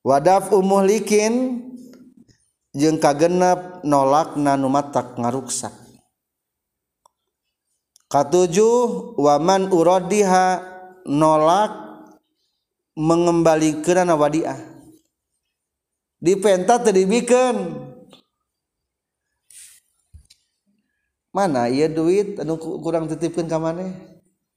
[0.05, 1.63] wadaf umuhlikin
[2.75, 5.73] jeung kagenep nolak nanumatak ngaruksak.
[8.09, 10.65] Katujuh waman urodiha
[11.05, 11.73] nolak
[12.97, 14.57] mengembalikan wadiah.
[16.19, 17.87] Dipenta terdibikan
[21.31, 23.87] mana iya duit anu kurang titipkan ke mana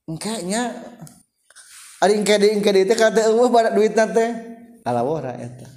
[0.09, 0.75] engkanya
[2.03, 4.52] ada engke di engke di teh kata eueuh barat duit teh.
[4.83, 5.71] Alawora eta.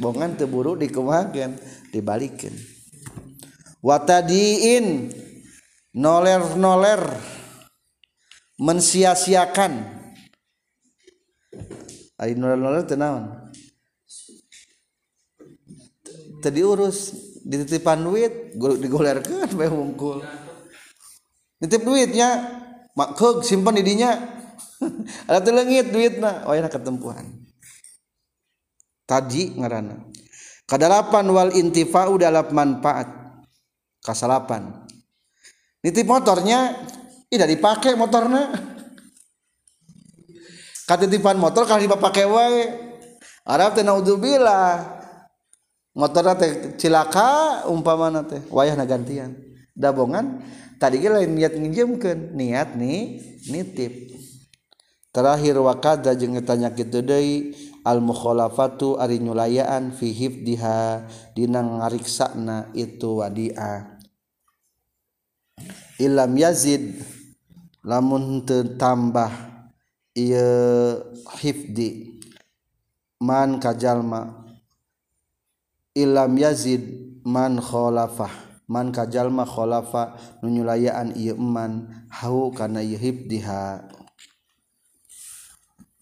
[0.00, 1.60] Bongan teu buru dikumahakeun,
[1.92, 2.56] dibalikeun.
[3.84, 5.12] Watadiin
[5.92, 7.04] noler-noler
[8.56, 9.72] mensia-siakan.
[12.16, 13.52] Ari noler-noler teu naon?
[16.40, 16.52] Teu
[17.44, 20.20] dititipan duit digolerkeun bae wungkul
[21.60, 22.28] nitip duitnya
[22.92, 24.12] makhug simpan di dinya
[25.28, 26.44] ada teu leungit duitna.
[26.48, 27.49] Oh ya ketempuhan
[29.10, 30.10] tadi ngaranna
[30.70, 33.10] kadalapan wal intifa'u dalam manfaat.
[34.00, 34.86] Kasalapan.
[35.82, 36.72] Nitip motornya
[37.28, 38.48] tidak dipakai motornya
[40.88, 42.62] katitipan motor kalau dipakai wae.
[43.44, 45.02] Arab teh naudzubillah.
[45.98, 49.36] Motor teh cilaka umpama teh wayah gantian.
[49.76, 50.40] Dabongan
[50.80, 52.32] tadi ge lain niat nginjemkeun.
[52.38, 53.20] Niat nih
[53.52, 54.16] nitip.
[55.12, 57.52] Terakhir wakada jeung tanya kitu deui
[57.84, 64.00] al-mukholafatu ari nyulayaan fi hifdiha dina ngariksana itu wadi'a.
[66.00, 66.96] Ilam yazid
[67.84, 68.44] lamun
[68.80, 69.32] tambah
[70.16, 71.00] ieu
[71.40, 72.20] hifdi
[73.20, 74.48] man kajalma.
[75.92, 76.84] Ilam yazid
[77.26, 80.14] man kholafah man kajalma kholafa
[80.46, 83.82] nunyulayaan ieu eman hau kana ieu hibdiha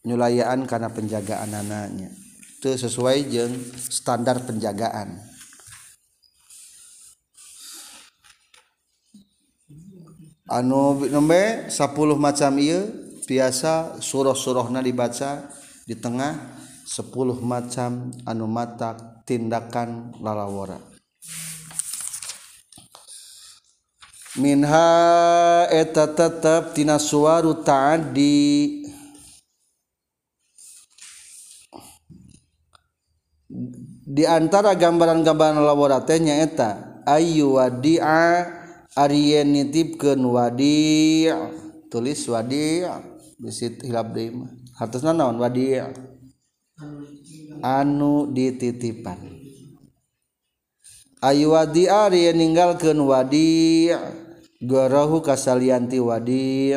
[0.06, 2.10] nyulayaan kana penjagaan anaknya.
[2.58, 5.22] Itu sesuai jeung standar penjagaan.
[10.48, 11.76] Anu nembe 10
[12.16, 12.88] macam iya
[13.28, 15.44] biasa surah-surahna dibaca
[15.84, 16.56] di tengah
[16.88, 17.12] 10
[17.44, 18.96] macam anu mata
[19.28, 20.80] tindakan lalawara.
[24.40, 24.88] Minha
[25.68, 28.87] eta tetap tina suwaru ta'addi
[34.04, 38.58] di antara gambaran-gambaran lalawara teh nyaeta ayu wadi'a
[38.98, 41.30] Aryen nitipkeun wadi
[41.86, 42.82] tulis wadi
[43.38, 44.50] bisit hilap deui mah.
[44.74, 45.78] Hartosna naon wadi
[47.62, 49.22] anu dititipan.
[51.22, 53.94] Ayu wadi ari ninggalkeun wadi
[54.66, 56.74] garahu kasalianti wadi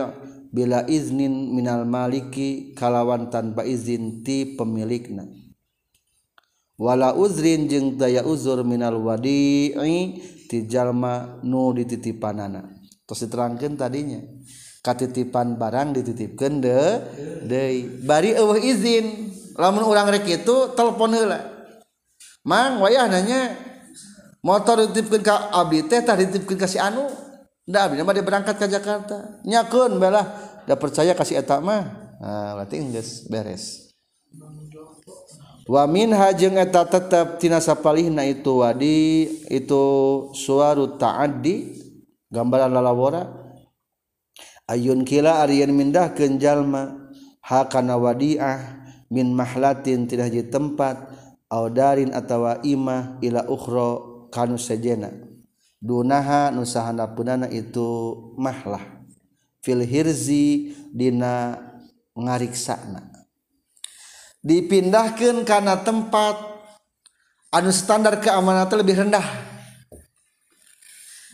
[0.53, 5.40] bila iznin minal maliki kalawan tanpa izin ti pemilikna
[6.81, 10.17] wala uzrin jeung daya uzur minal wadi'i
[10.49, 12.65] tijalma nu dititipanana.
[13.05, 14.17] Terus diterangkan tadinya.
[14.81, 17.05] Katitipan barang dititipkan de
[17.45, 18.01] deui.
[18.01, 19.29] Bari eueuh izin.
[19.61, 21.37] Lamun urang rek itu telepon heula.
[22.41, 23.53] Mang wayah nanya
[24.41, 27.05] motor dititipkeun ka abdi teh tah dititipkeun ka si anu?
[27.61, 29.37] Da abdi mah dia berangkat ke Jakarta.
[29.45, 30.25] Nyakeun balah
[30.65, 32.01] da percaya kasih eta mah.
[32.17, 33.93] Nah, berarti geus beres.
[35.71, 39.83] wamin hajeng eta tetap tina sapalihna itu wadi itu
[40.35, 41.79] suaru ta'addi
[42.27, 43.31] gambaran lalawora
[44.67, 47.07] ayun kila arian mindah kenjalma
[47.39, 51.07] hakana wadiah min mahlatin tidak di tempat
[51.51, 53.89] audarin atawa imah ila ukhra
[54.31, 55.11] kanu sejena.
[55.83, 59.03] Dunaha nusahana punana itu mahlah.
[59.59, 61.59] Fil hirzi dina
[62.15, 63.10] ngariksana.
[64.45, 66.49] dipindahkan karena tempat.
[67.51, 69.27] Anu standar keamanan lebih rendah.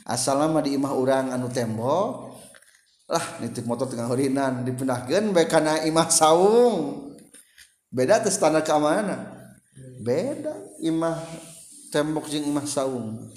[0.08, 2.36] Asal lama di imah orang anu tembok.
[3.08, 4.66] Lah nitip motor tengah horinan.
[4.66, 7.10] Dipindahkan baik karena imah saung.
[7.94, 9.38] Beda tuh standar keamanan
[10.02, 11.18] beda imah
[11.92, 13.28] tembok jeung imah saung.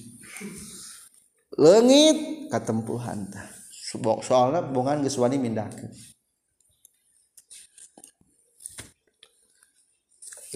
[1.58, 3.48] Lengit katempuhan tah
[4.22, 5.36] soalnya bungan geus wani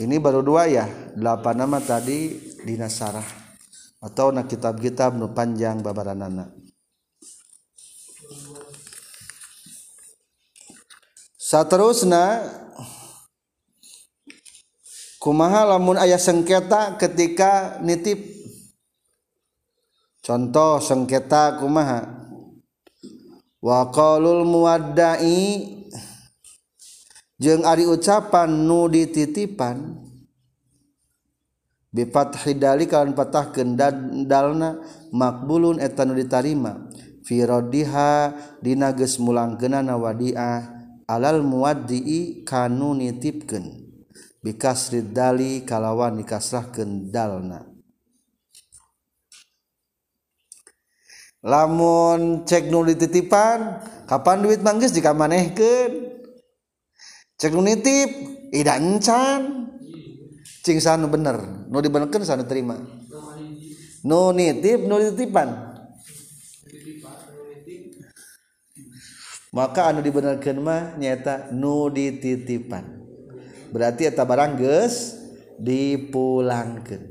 [0.00, 0.86] ini baru dua ya.
[1.14, 2.34] Delapan nama tadi
[2.64, 3.26] di Nasarah
[4.04, 6.64] atau nak kitab-kitab nu panjang babaranana
[11.44, 12.44] saterusna
[15.22, 18.18] kumaha lamun ayah sengketa ketika nitip?
[20.24, 22.24] Contoh sengketa kumaha?
[23.60, 23.88] Wa
[24.44, 25.83] muwaddai
[27.38, 29.98] jeung ari ucapan nu dititipan
[31.94, 34.82] bifat hidali kalian patah kendalna
[35.14, 36.90] makbulun etan ditarima.
[37.24, 40.68] Firodiha dina geus mulangkeunana wadiah
[41.08, 43.80] alal muaddi kanu nitipkeun.
[44.44, 47.64] Bikasrid dali kalawan dikasrahkeun dalna.
[51.40, 56.13] Lamun cek nu dititipan kapan duit manggis jika manehkeun
[57.34, 58.10] cek nu nitip
[58.54, 59.70] ida encan
[60.64, 62.78] cing sanu bener nu dibenerkeun sanu terima.
[64.04, 65.48] Nu nitip nu dititipan.
[69.54, 73.06] Maka anu dibenarkan mah nyata nu dititipan.
[73.70, 75.18] Berarti eta barang geus
[75.58, 77.02] dipulangkeun.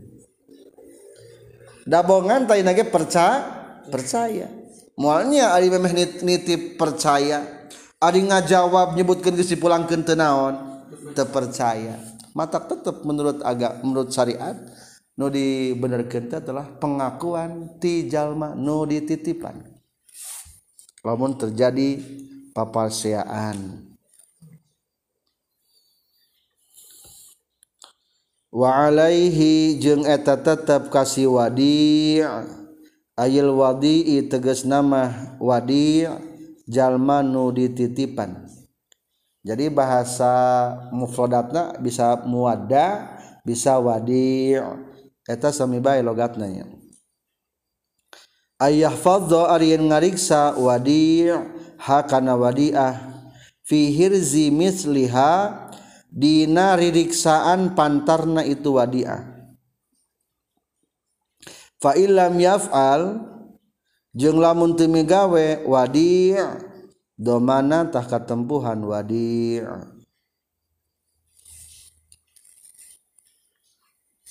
[1.83, 3.43] Dabongan tadi nage percaya
[3.91, 4.47] percaya.
[4.93, 7.52] Mualnya ari memeh nitip percaya
[8.03, 10.59] ari ngajawab nyebutkeun geus dipulangkeun teu naon?
[11.15, 11.95] Teu percaya
[12.33, 14.57] mata tetap menurut agak menurut syariat
[15.13, 19.61] nu dibenerkeun teh adalah pengakuan ti jalma nu dititipan.
[21.05, 21.99] Lamun terjadi
[22.55, 23.91] papalseaan
[28.53, 32.21] wa alaihi jeung eta tetep kasih wadi
[33.17, 36.05] ayil wadi tegas nama wadi
[36.67, 38.47] jalma nu dititipan.
[39.43, 40.31] Jadi bahasa
[40.95, 44.55] mufradatna bisa muwadda bisa wadi.
[45.23, 46.67] Eta sami bae logatna nya
[48.63, 51.27] ayah fadho ari ngariksa wadi
[51.75, 53.11] hakana wadiah.
[53.63, 55.71] Fi hirzi misliha
[56.11, 59.23] dina ririksaan pantarna itu wadiah.
[61.79, 63.32] Fa illam yaf'al
[64.13, 66.37] jeung lamun teu migawe wadi'
[67.17, 69.65] domana tah katempuhan wadi'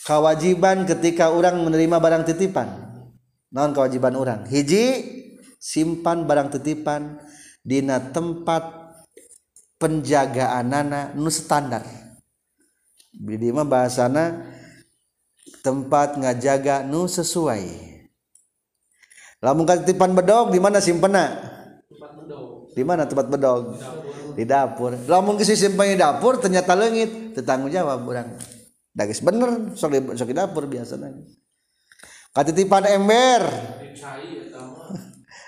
[0.02, 2.68] kewajiban ketika orang menerima barang titipan.
[3.52, 5.04] Non kewajiban orang hiji
[5.60, 7.20] simpan barang titipan
[7.60, 8.64] dina tempat
[9.76, 11.84] penjagaan nana nu standar.
[13.12, 14.40] Bidi mah bahasana
[15.60, 17.91] tempat ngajaga nu sesuai
[19.42, 21.52] lamun titipan bedog di mana simpena
[22.72, 23.76] di mana tempat bedog?
[24.32, 24.96] Di dapur.
[25.04, 27.36] Lamun kisi simpan di dapur ternyata lengit.
[27.36, 28.32] Tetanggung jawab orang.
[28.92, 31.12] Dagis bener sok di, sok di dapur biasanya
[32.32, 33.42] katitipan ember.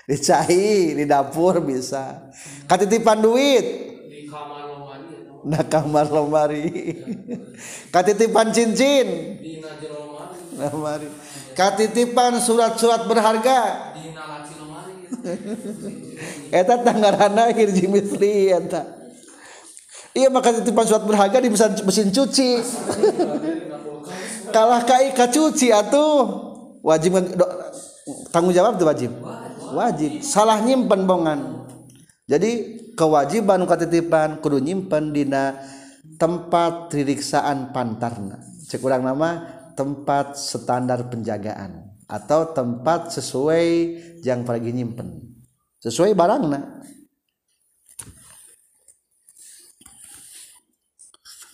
[0.09, 2.29] Dicai di dapur bisa.
[2.69, 3.65] Katitipan duit.
[4.05, 6.65] Di kamar lemari nah kamar lemari.
[7.89, 9.07] Katitipan cincin.
[9.41, 9.57] Di
[10.61, 11.24] lemari
[11.55, 13.91] katitipan surat-surat berharga.
[16.53, 18.85] Eta tanggarana hirji misli eta.
[20.15, 22.61] Iya maka titipan surat berharga di mesin, mesin cuci.
[24.53, 26.23] Kalah kai cuci atuh.
[26.85, 27.45] Wajib do,
[28.29, 29.11] tanggung jawab tuh wajib.
[29.73, 30.21] Wajib.
[30.21, 31.67] Salah nyimpen bongan.
[32.29, 35.57] Jadi kewajiban katitipan kudu nyimpen dina
[36.15, 38.39] tempat ririksaan pantarna.
[38.65, 43.67] Cek urang nama tempat standar penjagaan atau tempat sesuai
[44.23, 45.21] yang pergi nyimpen.
[45.83, 46.81] Sesuai barangna.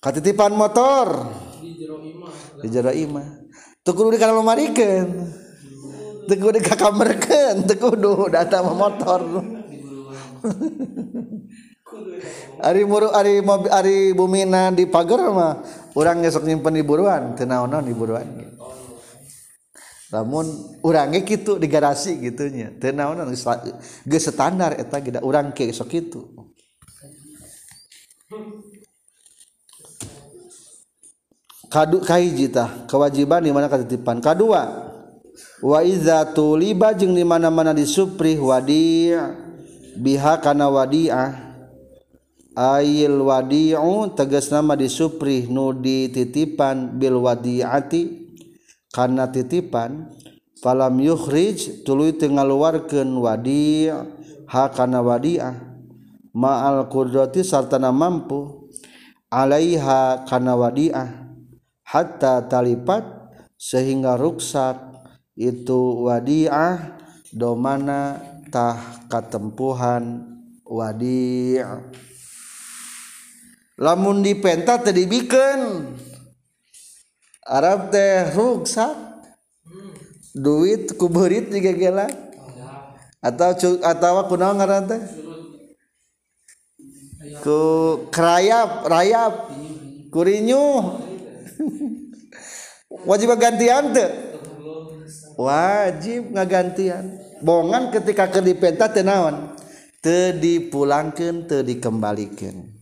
[0.02, 1.30] Katitipan motor.
[2.62, 3.28] Di jero imah.
[3.82, 5.10] Tuh kudu dikana lemarikan
[6.32, 9.22] tuh kudu dikakamerkan tuh kudu data sama motor.
[12.62, 15.66] Ari muru ari mobil ari bumina di pagar mah
[15.96, 18.24] urang ngesok nyimpen di buruan teu naon di buruan
[20.12, 20.48] lamun
[20.84, 23.28] urangnya gitu di garasi gitunya naon
[24.08, 26.22] geus standar eta geda urang ke sok kitu.
[31.72, 34.92] Kadu kahiji tah kewajiban di mana ketitipan kadua
[35.64, 39.16] wa iza tuliba jeung di mana-mana disupri wadi
[39.96, 41.51] biha kana wadi'ah
[42.52, 48.20] Ail wadiu tegas nama disupri nu dititipan bil wadiati.
[48.92, 50.12] Karena titipan
[50.60, 53.88] falam yukhrij tuluy teu ngaluarkeun wadi
[54.52, 55.56] ha kana wadiah
[56.36, 58.70] ma'al qudrati sartana mampu
[59.32, 61.32] alaiha kana wadiah
[61.88, 64.76] hatta talipat sehingga ruksak
[65.40, 67.00] itu wadiah
[67.32, 68.20] domana
[68.52, 70.36] tah katempuhan
[70.68, 71.80] wadiah
[73.82, 75.90] lamun dipenta teh dibikeun
[77.50, 78.94] Arab teh ruksak
[80.38, 82.08] duit ku beurit juga gela
[83.22, 83.50] atau
[83.82, 85.02] atau kunaon ngaran teh?
[87.42, 87.62] Ku
[88.14, 89.34] kerayap rayap.
[90.12, 90.84] Kurinyuh
[93.10, 94.12] wajib gantian tuh
[95.40, 99.56] wajib ngagantian bongan ketika ke dipenta tenawan
[100.04, 102.81] te dipulangkan te dikembalikan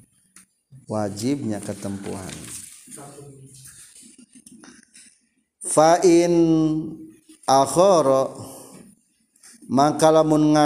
[0.89, 2.33] wajibnya ketempuhan.
[5.69, 6.33] Fa'in
[7.45, 8.33] akhara
[9.69, 10.57] maka lamun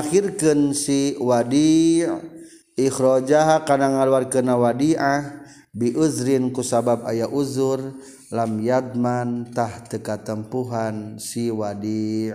[0.71, 2.07] si wadi
[2.79, 5.43] ikhrajaha kana ngaluarkeun wadi'ah
[5.75, 7.83] bi uzrin ku sabab aya uzur
[8.31, 12.31] lam yadman tah teka tempuhan si wadi.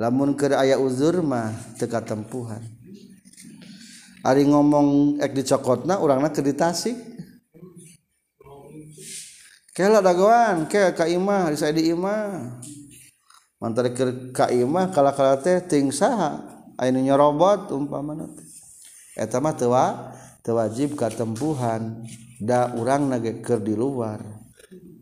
[0.00, 2.77] Lamun keur aya uzur mah teka tempuhan
[4.26, 6.98] Ari ngomong ek dicokotna urangna ke ditasik.
[9.70, 12.58] Kela dagoan ke ka imah di saya di imah.
[13.62, 16.42] Mantar ke ka imah kala kala teh ting saha
[16.74, 18.48] anu nyerobot umpamana teh.
[19.14, 19.70] Eta mah teu
[20.50, 22.02] wajib katempuhan
[22.42, 24.18] da urang nage keur di luar.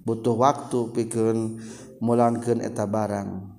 [0.05, 1.57] Butuh waktu pikeun
[2.05, 3.56] mulangkeun eta barang.